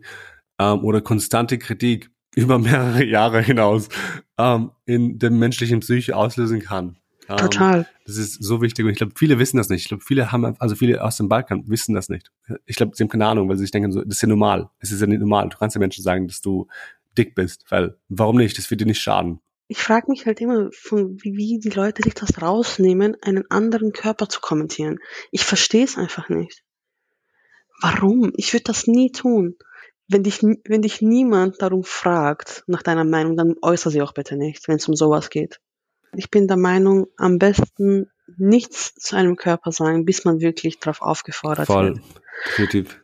[0.60, 3.90] ähm, oder konstante Kritik über mehrere Jahre hinaus
[4.38, 6.98] ähm, in der menschlichen Psyche auslösen kann.
[7.30, 7.88] Ähm, Total.
[8.06, 9.84] Das ist so wichtig und ich glaube, viele wissen das nicht.
[9.84, 12.32] Ich glaube, viele haben, also viele aus dem Balkan wissen das nicht.
[12.66, 14.70] Ich glaube, sie haben keine Ahnung, weil sie sich denken, so, das ist ja normal.
[14.80, 15.48] Es ist ja nicht normal.
[15.50, 16.68] Du kannst den Menschen sagen, dass du
[17.18, 18.58] dick bist, weil warum nicht?
[18.58, 19.40] Das wird dir nicht schaden.
[19.68, 23.94] Ich frage mich halt immer, von wie, wie die Leute sich das rausnehmen, einen anderen
[23.94, 25.00] Körper zu kommentieren.
[25.32, 26.64] Ich verstehe es einfach nicht.
[27.82, 28.34] Warum?
[28.36, 29.56] Ich würde das nie tun.
[30.14, 34.36] Wenn dich, wenn dich niemand darum fragt, nach deiner Meinung, dann äußere sie auch bitte
[34.38, 35.60] nicht, wenn es um sowas geht.
[36.16, 41.02] Ich bin der Meinung, am besten nichts zu einem Körper sagen, bis man wirklich darauf
[41.02, 41.96] aufgefordert Voll.
[41.96, 42.02] wird.
[42.46, 43.04] Definitiv.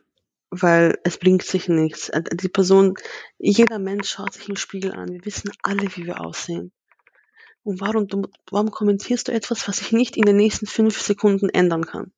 [0.50, 2.10] Weil es bringt sich nichts.
[2.10, 2.94] Äh, die Person,
[3.38, 5.08] jeder Mensch schaut sich im Spiegel an.
[5.12, 6.70] Wir wissen alle, wie wir aussehen.
[7.64, 8.06] Und warum,
[8.52, 12.12] warum kommentierst du etwas, was ich nicht in den nächsten fünf Sekunden ändern kann?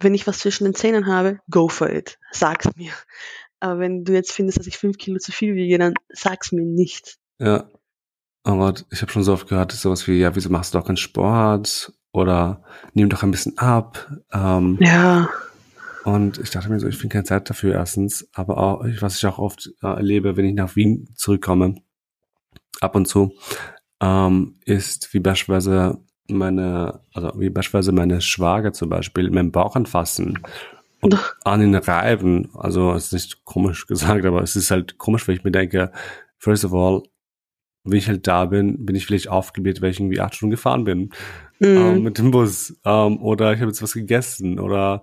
[0.00, 2.18] Wenn ich was zwischen den Zähnen habe, go for it.
[2.32, 2.92] Sag's mir.
[3.60, 6.64] Aber wenn du jetzt findest, dass ich fünf Kilo zu viel wiege, dann sag's mir
[6.64, 7.18] nicht.
[7.38, 7.68] Ja.
[8.42, 10.96] Aber ich habe schon so oft gehört, sowas wie, ja, wieso machst du doch keinen
[10.96, 11.92] Sport?
[12.12, 14.10] Oder nimm doch ein bisschen ab.
[14.32, 15.28] Ähm, ja.
[16.04, 18.28] Und ich dachte mir so, ich finde keine Zeit dafür erstens.
[18.32, 21.76] Aber auch, was ich auch oft äh, erlebe, wenn ich nach Wien zurückkomme,
[22.80, 23.34] ab und zu,
[24.00, 25.98] ähm, ist wie beispielsweise
[26.30, 30.38] meine, also wie beispielsweise meine Schwager zum Beispiel, meinen Bauch anfassen
[31.00, 32.50] und an den reiben.
[32.54, 35.92] Also es ist nicht komisch gesagt, aber es ist halt komisch, weil ich mir denke,
[36.38, 37.02] first of all,
[37.84, 40.84] wenn ich halt da bin, bin ich vielleicht aufgebläht, weil ich irgendwie acht Stunden gefahren
[40.84, 41.10] bin
[41.60, 41.64] mm.
[41.64, 42.78] ähm, mit dem Bus.
[42.84, 45.02] Ähm, oder ich habe jetzt was gegessen oder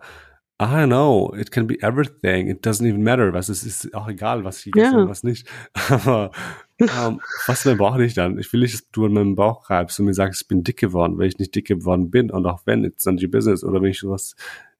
[0.60, 2.48] I don't know, it can be everything.
[2.48, 3.32] It doesn't even matter.
[3.34, 5.02] Was es ist auch egal, was ich gegessen yeah.
[5.04, 5.48] und was nicht.
[5.90, 6.32] Aber
[6.80, 8.38] ähm, was mehr brauche ich dann?
[8.38, 10.78] Ich will nicht, dass du an meinem Bauch reibst und mir sagst, ich bin dick
[10.78, 12.32] geworden, weil ich nicht dick geworden bin.
[12.32, 13.64] Und auch wenn, it's not your business.
[13.64, 14.36] Oder wenn ich sowas,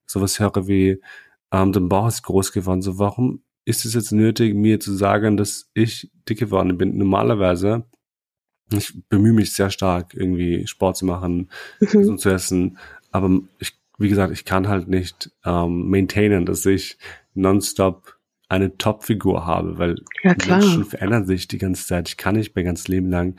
[0.06, 1.00] sowas höre wie,
[1.52, 2.82] ähm, dein Bauch ist groß geworden.
[2.82, 6.96] So, warum ist es jetzt nötig, mir zu sagen, dass ich dick geworden bin.
[6.96, 7.84] Normalerweise,
[8.72, 12.16] ich bemühe mich sehr stark, irgendwie Sport zu machen, mhm.
[12.16, 12.78] zu essen,
[13.10, 16.96] aber ich, wie gesagt, ich kann halt nicht ähm, maintainen, dass ich
[17.34, 18.17] nonstop
[18.48, 22.08] eine Top-Figur habe, weil ja, Menschen verändern sich die ganze Zeit.
[22.08, 23.36] Ich kann nicht mein ganzes Leben lang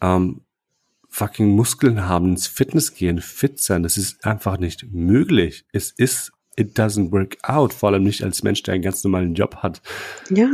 [0.00, 0.42] ähm,
[1.08, 3.82] fucking Muskeln haben, ins Fitness gehen, fit sein.
[3.82, 5.64] Das ist einfach nicht möglich.
[5.72, 9.34] Es ist it doesn't work out, vor allem nicht als Mensch, der einen ganz normalen
[9.34, 9.80] Job hat.
[10.30, 10.50] Ja.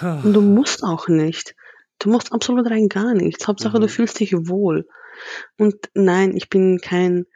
[0.00, 1.54] Und du musst auch nicht.
[1.98, 3.46] Du musst absolut rein gar nichts.
[3.46, 3.82] Hauptsache, mhm.
[3.82, 4.88] du fühlst dich wohl.
[5.58, 7.26] Und nein, ich bin kein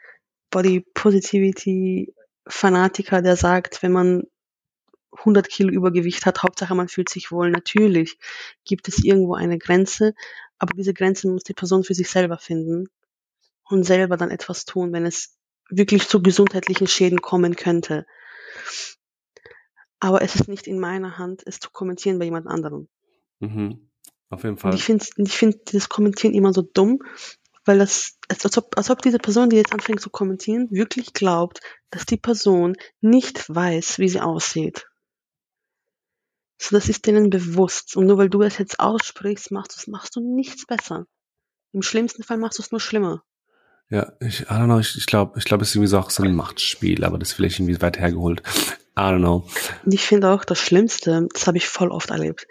[0.51, 2.15] Body Positivity
[2.49, 4.23] Fanatiker, der sagt, wenn man
[5.19, 7.51] 100 Kilo Übergewicht hat, Hauptsache man fühlt sich wohl.
[7.51, 8.19] Natürlich
[8.65, 10.15] gibt es irgendwo eine Grenze,
[10.59, 12.89] aber diese Grenze muss die Person für sich selber finden
[13.65, 15.37] und selber dann etwas tun, wenn es
[15.71, 18.07] wirklich zu gesundheitlichen Schäden kommen könnte.
[20.01, 22.89] Aber es ist nicht in meiner Hand, es zu kommentieren bei jemand anderem.
[23.41, 23.91] Mhm.
[24.31, 24.73] Auf jeden Fall.
[24.73, 27.01] Und ich finde ich find das Kommentieren immer so dumm,
[27.65, 31.61] weil das, als ob, als ob diese Person, die jetzt anfängt zu kommentieren, wirklich glaubt,
[31.91, 34.87] dass die Person nicht weiß, wie sie aussieht.
[36.59, 37.97] So, das ist denen bewusst.
[37.97, 41.07] Und nur weil du es jetzt aussprichst, machst du, machst du nichts besser.
[41.73, 43.23] Im schlimmsten Fall machst du es nur schlimmer.
[43.91, 46.11] Ja, ich, I don't know, ich, ich glaube, ich glaube, es ist irgendwie so auch
[46.11, 48.43] so ein Machtspiel, aber das ist vielleicht irgendwie weit hergeholt.
[48.99, 49.47] I don't know.
[49.91, 52.47] Ich finde auch das Schlimmste, das habe ich voll oft erlebt,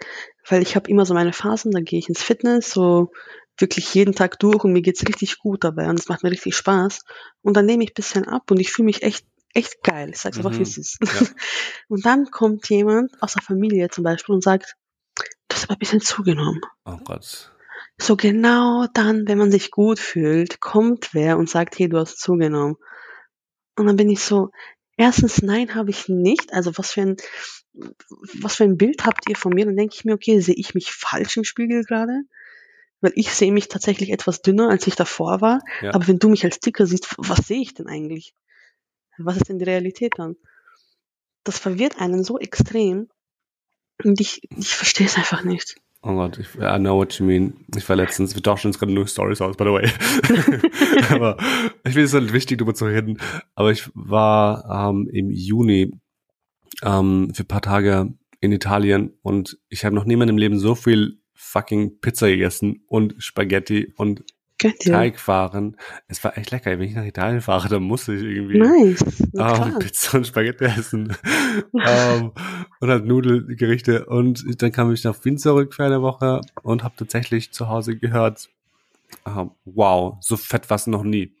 [0.48, 3.12] weil ich habe immer so meine Phasen, da gehe ich ins Fitness, so
[3.58, 6.56] wirklich jeden Tag durch und mir geht's richtig gut dabei und es macht mir richtig
[6.56, 7.00] Spaß
[7.42, 9.26] und dann nehme ich bisschen ab und ich fühle mich echt
[9.58, 10.10] echt geil.
[10.10, 10.58] Ich sag's einfach, mhm.
[10.58, 10.98] wie es ist.
[11.02, 11.26] Ja.
[11.88, 14.76] Und dann kommt jemand aus der Familie zum Beispiel und sagt,
[15.16, 16.60] du hast aber ein bisschen zugenommen.
[16.84, 17.52] Oh Gott.
[18.00, 22.20] So genau dann, wenn man sich gut fühlt, kommt wer und sagt, hey, du hast
[22.20, 22.76] zugenommen.
[23.76, 24.50] Und dann bin ich so,
[24.96, 26.52] erstens, nein, habe ich nicht.
[26.52, 27.16] Also was für ein,
[28.40, 29.64] was für ein Bild habt ihr von mir?
[29.64, 32.22] Dann denke ich mir, okay, sehe ich mich falsch im Spiegel gerade?
[33.00, 35.60] Weil ich sehe mich tatsächlich etwas dünner, als ich davor war.
[35.80, 35.94] Ja.
[35.94, 38.34] Aber wenn du mich als dicker siehst, was sehe ich denn eigentlich?
[39.18, 40.36] Was ist denn die Realität dann?
[41.44, 43.08] Das verwirrt einen so extrem.
[44.04, 45.76] Und ich, ich verstehe es einfach nicht.
[46.02, 47.64] Oh Gott, ich, I know what you mean.
[47.76, 49.90] Ich war letztens, wir tauschen uns gerade nur Stories aus, by the way.
[51.10, 51.36] aber
[51.84, 53.18] ich finde es halt wichtig, darüber zu reden.
[53.56, 55.92] Aber ich war ähm, im Juni
[56.82, 60.76] ähm, für paar Tage in Italien und ich habe noch nie in meinem Leben so
[60.76, 64.24] viel fucking Pizza gegessen und Spaghetti und.
[64.58, 65.76] Teigwaren.
[66.08, 66.70] Es war echt lecker.
[66.70, 69.04] Wenn ich nach Italien fahre, dann muss ich irgendwie Nice.
[69.38, 69.78] Ähm.
[69.78, 71.16] Pizza und Spaghetti essen.
[71.74, 72.32] ähm,
[72.80, 74.06] und halt Nudelgerichte.
[74.06, 77.96] Und dann kam ich nach Wien zurück für eine Woche und habe tatsächlich zu Hause
[77.96, 78.48] gehört,
[79.26, 81.34] ähm, wow, so fett war es noch nie.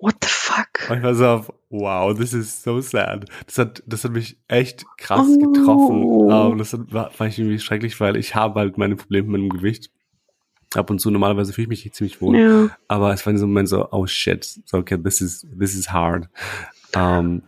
[0.00, 0.90] What the fuck?
[0.90, 3.26] Und ich war so auf, wow, this is so sad.
[3.46, 6.30] Das hat, das hat mich echt krass Oh getroffen.
[6.30, 9.40] Ähm, das hat, war, fand ich irgendwie schrecklich, weil ich habe halt meine Probleme mit
[9.40, 9.90] dem Gewicht.
[10.74, 12.36] Ab und zu, normalerweise fühle ich mich ziemlich wohl.
[12.38, 12.76] Ja.
[12.88, 15.92] Aber es war in diesem Moment so, oh shit, so, okay, this is, this is
[15.92, 16.28] hard.
[16.94, 17.42] Ähm,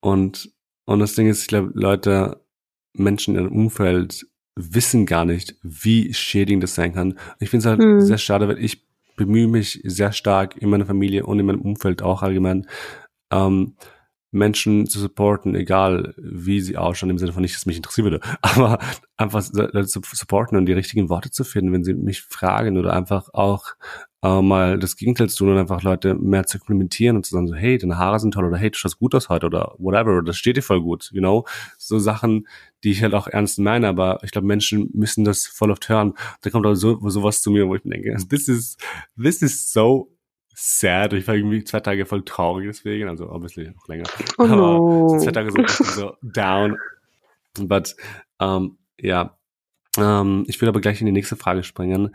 [0.00, 0.50] und,
[0.84, 2.40] und das Ding ist, ich glaube, Leute,
[2.94, 7.18] Menschen im Umfeld wissen gar nicht, wie schädigend das sein kann.
[7.38, 8.00] Ich finde es halt Hm.
[8.00, 12.02] sehr schade, weil ich bemühe mich sehr stark in meiner Familie und in meinem Umfeld
[12.02, 12.66] auch allgemein,
[13.32, 13.74] ähm,
[14.30, 18.20] Menschen zu supporten, egal wie sie ausschauen, im Sinne von nicht, dass mich interessieren würde,
[18.42, 18.78] aber
[19.16, 22.92] einfach Leute zu supporten und die richtigen Worte zu finden, wenn sie mich fragen oder
[22.92, 23.74] einfach auch
[24.22, 27.46] äh, mal das Gegenteil zu tun und einfach Leute mehr zu komplimentieren und zu sagen
[27.46, 30.22] so, hey, deine Haare sind toll oder hey, du schaust gut aus heute oder whatever
[30.22, 31.46] das steht dir voll gut, you know,
[31.78, 32.46] so Sachen,
[32.84, 36.14] die ich halt auch ernst meine, aber ich glaube, Menschen müssen das voll oft hören.
[36.42, 38.76] Da kommt auch so sowas zu mir, wo ich mir denke, this is
[39.16, 40.10] this is so
[40.58, 41.12] sad.
[41.12, 44.04] Ich war irgendwie zwei Tage voll traurig deswegen, also obviously noch länger.
[44.38, 45.18] Oh aber no.
[45.18, 46.76] zwei Tage so, so down.
[47.60, 47.94] But
[48.38, 49.38] um, ja,
[49.96, 52.14] ähm, ich will aber gleich in die nächste Frage springen.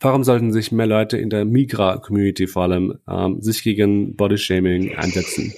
[0.00, 5.52] Warum sollten sich mehr Leute in der Migra-Community vor allem ähm, sich gegen Bodyshaming einsetzen?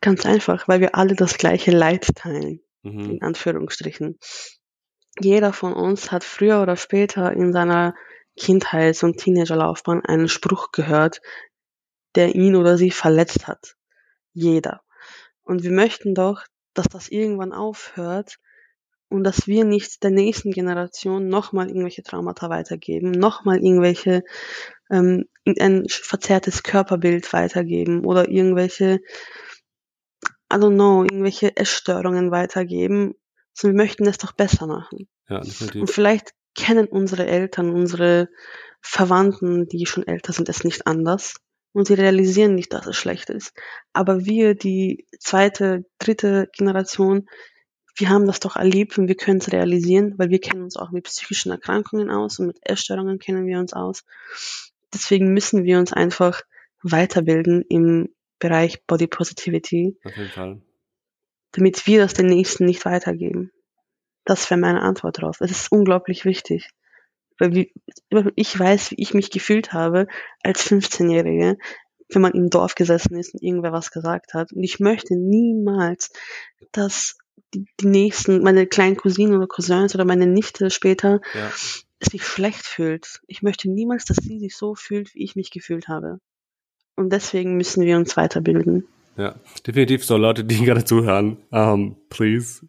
[0.00, 2.60] Ganz einfach, weil wir alle das gleiche Leid teilen.
[2.84, 3.10] Mhm.
[3.12, 4.18] in Anführungsstrichen.
[5.18, 7.94] Jeder von uns hat früher oder später in seiner
[8.36, 11.20] Kindheits- und Teenagerlaufbahn einen Spruch gehört,
[12.14, 13.76] der ihn oder sie verletzt hat.
[14.32, 14.82] Jeder.
[15.42, 16.42] Und wir möchten doch,
[16.74, 18.38] dass das irgendwann aufhört
[19.08, 24.24] und dass wir nicht der nächsten Generation nochmal irgendwelche Traumata weitergeben, nochmal irgendwelche
[24.90, 29.00] ähm, ein verzerrtes Körperbild weitergeben oder irgendwelche
[30.52, 33.14] I don't know, irgendwelche Essstörungen weitergeben,
[33.52, 35.08] sondern wir möchten es doch besser machen.
[35.28, 38.28] Ja, Und vielleicht kennen unsere Eltern, unsere
[38.80, 41.34] Verwandten, die schon älter sind, es nicht anders.
[41.72, 43.52] Und sie realisieren nicht, dass es schlecht ist.
[43.92, 47.28] Aber wir, die zweite, dritte Generation,
[47.96, 50.90] wir haben das doch erlebt und wir können es realisieren, weil wir kennen uns auch
[50.90, 54.04] mit psychischen Erkrankungen aus und mit Essstörungen kennen wir uns aus.
[54.92, 56.42] Deswegen müssen wir uns einfach
[56.82, 60.62] weiterbilden im Bereich Body Positivity, Auf jeden Fall.
[61.52, 63.50] damit wir das den Nächsten nicht weitergeben.
[64.24, 65.40] Das wäre meine Antwort darauf.
[65.40, 66.70] Es ist unglaublich wichtig.
[67.38, 67.66] Weil
[68.36, 70.06] ich weiß, wie ich mich gefühlt habe
[70.42, 71.58] als 15-Jährige,
[72.10, 74.52] wenn man im Dorf gesessen ist und irgendwer was gesagt hat.
[74.52, 76.10] Und ich möchte niemals,
[76.72, 77.18] dass
[77.52, 81.50] die, die nächsten, meine kleinen Cousinen oder Cousins oder meine Nichte später Ja.
[82.00, 83.20] sich schlecht fühlt.
[83.26, 86.20] Ich möchte niemals, dass sie sich so fühlt, wie ich mich gefühlt habe.
[86.96, 88.86] Und deswegen müssen wir uns weiterbilden.
[89.16, 89.34] Ja,
[89.66, 92.66] definitiv so Leute, die gerade zuhören, um, please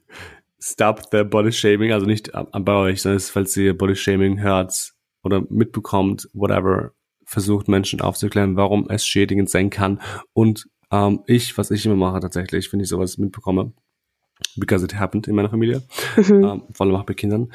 [0.65, 5.45] stop the body shaming, also nicht bei euch, sondern falls ihr Body Shaming hört oder
[5.49, 10.01] mitbekommt, whatever, versucht Menschen aufzuklären, warum es schädigend sein kann.
[10.33, 13.73] Und ähm, ich, was ich immer mache tatsächlich, wenn ich sowas mitbekomme,
[14.55, 15.83] because it happened in meiner Familie,
[16.17, 16.43] Mhm.
[16.43, 17.51] ähm, vor allem auch bei Kindern,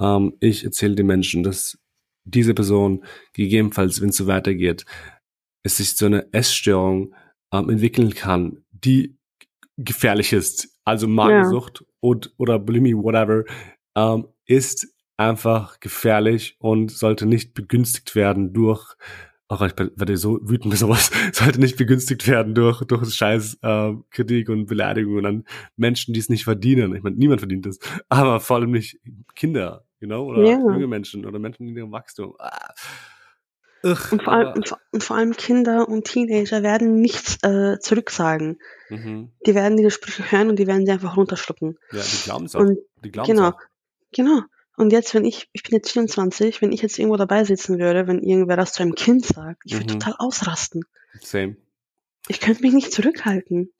[0.00, 1.78] ähm, ich erzähle den Menschen, dass
[2.24, 4.84] diese Person gegebenenfalls, wenn es so weitergeht,
[5.64, 7.14] es sich zu einer Essstörung
[7.52, 9.16] ähm, entwickeln kann, die
[9.76, 10.68] gefährlich ist.
[10.84, 13.44] Also Magensucht und, oder Bulimie, whatever,
[13.96, 18.94] ähm, ist einfach gefährlich und sollte nicht begünstigt werden durch
[19.48, 21.10] Oh Gott, ich werde so wütend mit sowas.
[21.32, 25.44] Sollte nicht begünstigt werden durch, durch scheiß äh, Kritik und Beleidigungen an
[25.76, 26.94] Menschen, die es nicht verdienen.
[26.96, 27.78] Ich meine, niemand verdient es.
[28.08, 28.98] Aber vor allem nicht
[29.34, 30.24] Kinder, you know?
[30.24, 30.58] Oder Ja.
[30.58, 32.34] junge Menschen oder Menschen in ihrem Wachstum.
[32.38, 32.72] Ah.
[33.84, 37.78] Ugh, Und vor, allem, und, vor, und vor allem Kinder und Teenager werden nichts äh,
[37.80, 38.58] zurücksagen.
[38.90, 39.32] Mhm.
[39.46, 41.78] Die werden diese Sprüche hören und die werden sie einfach runterschlucken.
[41.90, 42.60] Ja, die glauben es auch.
[42.60, 43.48] Und Die genau.
[43.50, 43.58] auch.
[44.12, 44.42] Genau.
[44.76, 48.06] Und jetzt, wenn ich, ich bin jetzt 24, wenn ich jetzt irgendwo dabei sitzen würde,
[48.06, 49.98] wenn irgendwer das zu einem Kind sagt, ich würde Mhm.
[49.98, 50.84] total ausrasten.
[51.20, 51.56] Same.
[52.28, 53.72] Ich könnte mich nicht zurückhalten.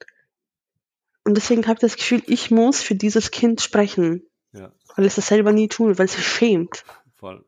[1.24, 5.14] Und deswegen habe ich das Gefühl, ich muss für dieses Kind sprechen, Ja, weil es
[5.14, 6.84] das selber nie tut, weil es sich schämt.
[7.14, 7.44] voll.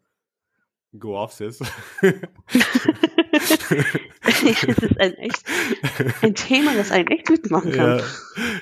[0.98, 1.58] Go off, sis.
[4.22, 5.42] es ist ein echt
[6.22, 8.00] ein Thema, das einen echt wütend machen kann.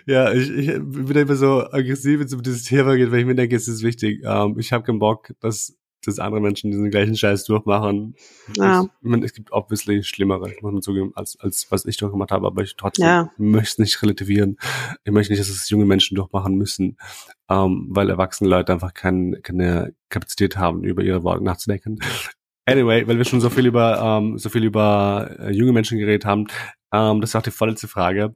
[0.07, 3.21] Ja, ja ich, ich bin immer so aggressiv, wenn es um dieses Thema geht, weil
[3.21, 4.23] ich mir denke, es ist wichtig.
[4.25, 8.17] Ähm, ich habe keinen Bock, dass dass andere Menschen diesen gleichen Scheiß durchmachen.
[8.57, 8.83] Ja.
[8.83, 12.33] Ich, ich meine, es gibt obviously schlimmere, muss man zugeben, als, als was ich durchgemacht
[12.33, 13.31] habe, aber ich trotzdem Ja.
[13.37, 14.59] möchte es nicht relativieren.
[15.05, 16.97] Ich möchte nicht, dass es junge Menschen durchmachen müssen,
[17.53, 21.99] ähm, weil erwachsene Leute einfach kein, keine Kapazität haben, über ihre Worte nachzudenken.
[22.65, 26.25] Anyway, weil wir schon so viel über ähm, so viel über äh, junge Menschen geredet
[26.25, 26.47] haben,
[26.93, 28.35] ähm, das ist auch die vorletzte Frage.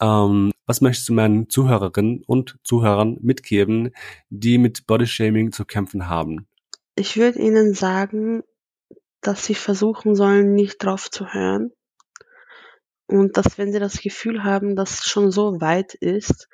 [0.00, 3.92] Ähm, was möchtest du meinen Zuhörerinnen und Zuhörern mitgeben,
[4.30, 6.48] die mit Bodyshaming zu kämpfen haben?
[6.96, 8.42] Ich würde ihnen sagen,
[9.20, 11.70] dass sie versuchen sollen, nicht drauf zu hören.
[13.06, 16.48] Und dass, wenn sie das Gefühl haben, dass es schon so weit ist,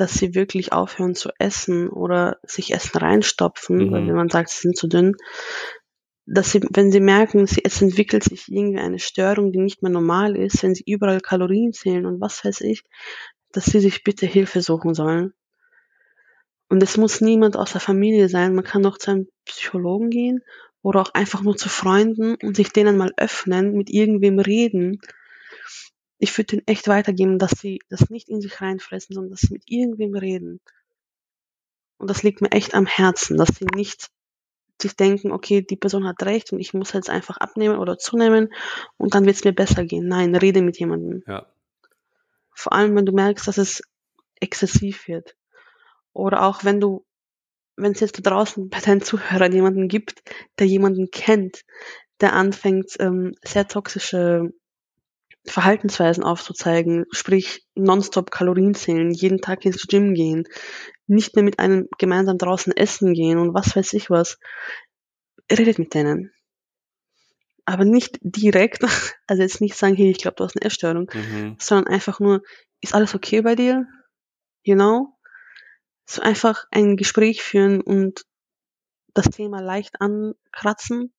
[0.00, 3.90] dass sie wirklich aufhören zu essen oder sich Essen reinstopfen, Mhm.
[3.92, 5.14] weil wenn man sagt, sie sind zu dünn,
[6.26, 9.92] dass sie, wenn sie merken, sie, es entwickelt sich irgendwie eine Störung, die nicht mehr
[9.92, 12.84] normal ist, wenn sie überall Kalorien zählen und was weiß ich,
[13.52, 15.34] dass sie sich bitte Hilfe suchen sollen.
[16.68, 18.54] Und es muss niemand aus der Familie sein.
[18.54, 20.42] Man kann auch zu einem Psychologen gehen
[20.82, 25.00] oder auch einfach nur zu Freunden und sich denen mal öffnen, mit irgendwem reden.
[26.22, 29.54] Ich würde denen echt weitergeben, dass sie das nicht in sich reinfressen, sondern dass sie
[29.54, 30.60] mit irgendwem reden.
[31.96, 34.10] Und das liegt mir echt am Herzen, dass sie nicht
[34.80, 38.52] sich denken, okay, die Person hat recht und ich muss jetzt einfach abnehmen oder zunehmen
[38.96, 40.08] und dann wird es mir besser gehen.
[40.08, 41.22] Nein, rede mit jemandem.
[41.26, 41.46] Ja.
[42.54, 43.82] Vor allem, wenn du merkst, dass es
[44.40, 45.36] exzessiv wird.
[46.12, 47.04] Oder auch wenn du,
[47.76, 50.22] wenn es jetzt da draußen bei deinen Zuhörern jemanden gibt,
[50.58, 51.64] der jemanden kennt,
[52.20, 54.52] der anfängt, ähm, sehr toxische
[55.46, 60.46] Verhaltensweisen aufzuzeigen, sprich nonstop Kalorien zählen, jeden Tag ins Gym gehen,
[61.06, 64.38] nicht mehr mit einem gemeinsam draußen essen gehen und was weiß ich was.
[65.50, 66.32] Redet mit denen.
[67.64, 68.82] Aber nicht direkt,
[69.26, 71.56] also jetzt nicht sagen, hey, ich glaube, du hast eine Essstörung, Mhm.
[71.58, 72.42] sondern einfach nur,
[72.80, 73.86] ist alles okay bei dir?
[74.62, 75.16] You know?
[76.06, 78.24] So einfach ein Gespräch führen und
[79.14, 81.12] das Thema leicht ankratzen,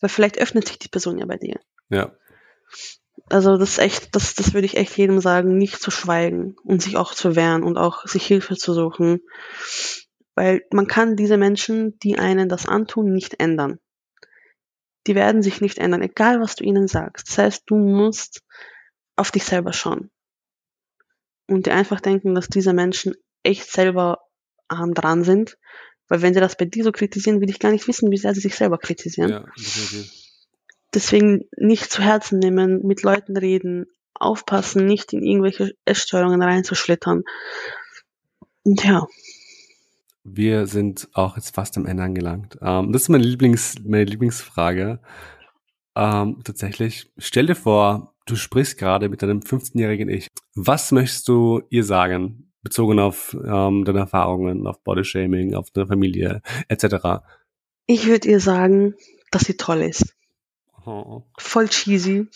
[0.00, 1.60] weil vielleicht öffnet sich die Person ja bei dir.
[1.88, 2.16] Ja.
[3.28, 6.82] Also das ist echt, das, das würde ich echt jedem sagen, nicht zu schweigen und
[6.82, 9.20] sich auch zu wehren und auch sich Hilfe zu suchen.
[10.34, 13.78] Weil man kann diese Menschen, die einen das antun, nicht ändern.
[15.06, 17.28] Die werden sich nicht ändern, egal was du ihnen sagst.
[17.28, 18.42] Das heißt, du musst
[19.16, 20.10] auf dich selber schauen.
[21.48, 24.20] Und dir einfach denken, dass diese Menschen echt selber
[24.68, 25.58] arm dran sind.
[26.08, 28.34] Weil wenn sie das bei dir so kritisieren, will ich gar nicht wissen, wie sehr
[28.34, 29.30] sie sich selber kritisieren.
[29.30, 29.44] Ja.
[30.94, 37.22] Deswegen nicht zu Herzen nehmen, mit Leuten reden, aufpassen, nicht in irgendwelche Essstörungen reinzuschlittern.
[38.64, 39.06] Und ja,
[40.24, 42.58] Wir sind auch jetzt fast am Ende angelangt.
[42.62, 45.00] Ähm, das ist meine Lieblings, meine Lieblingsfrage.
[45.96, 50.28] Ähm, tatsächlich, stell dir vor, du sprichst gerade mit deinem 15-jährigen Ich.
[50.54, 56.42] Was möchtest du ihr sagen, bezogen auf ähm, deine Erfahrungen, auf Bodyshaming, auf deine Familie,
[56.68, 57.22] etc.?
[57.86, 58.94] ich würde ihr sagen,
[59.30, 60.14] dass sie toll ist.
[60.84, 61.22] Oh.
[61.38, 62.28] Voll cheesy.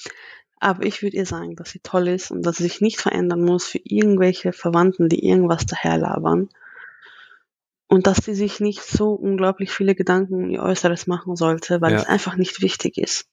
[0.59, 3.45] Aber ich würde ihr sagen, dass sie toll ist und dass sie sich nicht verändern
[3.45, 6.49] muss für irgendwelche Verwandten, die irgendwas daherlabern.
[7.89, 11.93] Und dass sie sich nicht so unglaublich viele Gedanken um ihr Äußeres machen sollte, weil
[11.93, 11.99] Ja.
[12.01, 13.29] es einfach nicht wichtig ist.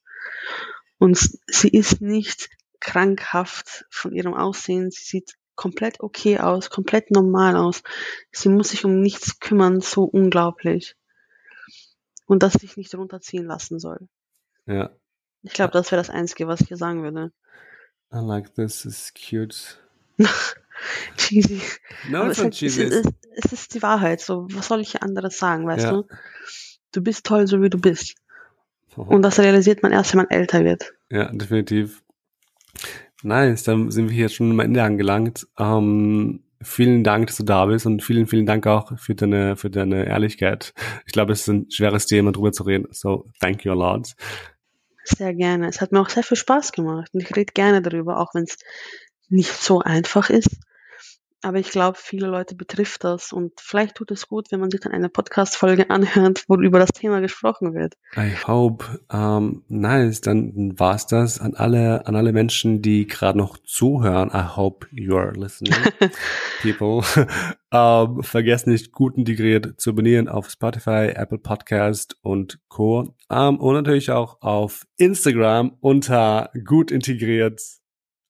[1.00, 2.50] Und sie ist nicht
[2.80, 4.92] krankhaft von ihrem Aussehen.
[4.92, 7.84] Sie sieht komplett okay aus, komplett normal aus.
[8.32, 10.96] Sie muss sich um nichts kümmern, so unglaublich.
[12.26, 14.08] Und dass sie sich nicht runterziehen lassen soll.
[14.66, 14.92] Ja.
[15.44, 17.32] Ich glaube, das wäre das Einzige, was ich hier sagen würde.
[18.14, 19.78] I like this, is cute.
[21.18, 21.62] Cheesy.
[22.10, 22.84] No, it's es, not cheesy.
[22.84, 24.22] es, ist, es ist die Wahrheit.
[24.22, 25.92] So, was soll ich hier anderes sagen, weißt Ja.
[25.92, 26.08] du?
[26.92, 28.16] Du bist toll, so wie du bist.
[28.96, 29.02] Oh.
[29.02, 30.94] Und das realisiert man erst, wenn man älter wird.
[31.10, 32.04] Ja, definitiv.
[33.24, 35.48] Nice, dann sind wir hier schon am Ende angelangt.
[35.58, 39.70] Ähm, vielen Dank, dass du da bist und vielen, vielen Dank auch für deine, für
[39.70, 40.74] deine Ehrlichkeit.
[41.06, 42.88] Ich glaube, es ist ein schweres Thema, drüber zu reden.
[42.92, 44.14] So, thank you a lot.
[45.06, 45.68] Sehr gerne.
[45.68, 47.10] Es hat mir auch sehr viel Spaß gemacht.
[47.14, 48.58] Und ich rede gerne darüber, auch wenn es
[49.30, 50.50] nicht so einfach ist.
[51.44, 53.34] Aber ich glaube, viele Leute betrifft das.
[53.34, 56.92] Und vielleicht tut es gut, wenn man sich dann eine Podcast-Folge anhört, wo über das
[56.92, 57.96] Thema gesprochen wird.
[58.16, 58.86] I hope.
[59.12, 64.30] Ähm, nice, dann war's das an alle, an alle Menschen, die gerade noch zuhören.
[64.34, 65.76] I hope you're listening,
[66.62, 67.04] people.
[67.72, 73.16] ähm, vergesst nicht, gut integriert zu abonnieren auf Spotify, Apple Podcast und Co.
[73.30, 77.62] Ähm, und natürlich auch auf Instagram unter gut integriert.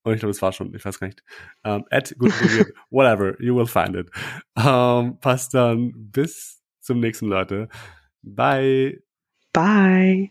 [0.04, 1.24] Und ich glaube, es war schon, ich weiß gar nicht.
[1.64, 4.10] Ähm, at gut integriert, whatever, you will find it.
[4.58, 7.70] Ähm, passt dann bis zum nächsten, Leute.
[8.22, 9.02] Bye.
[9.54, 10.30] Bye.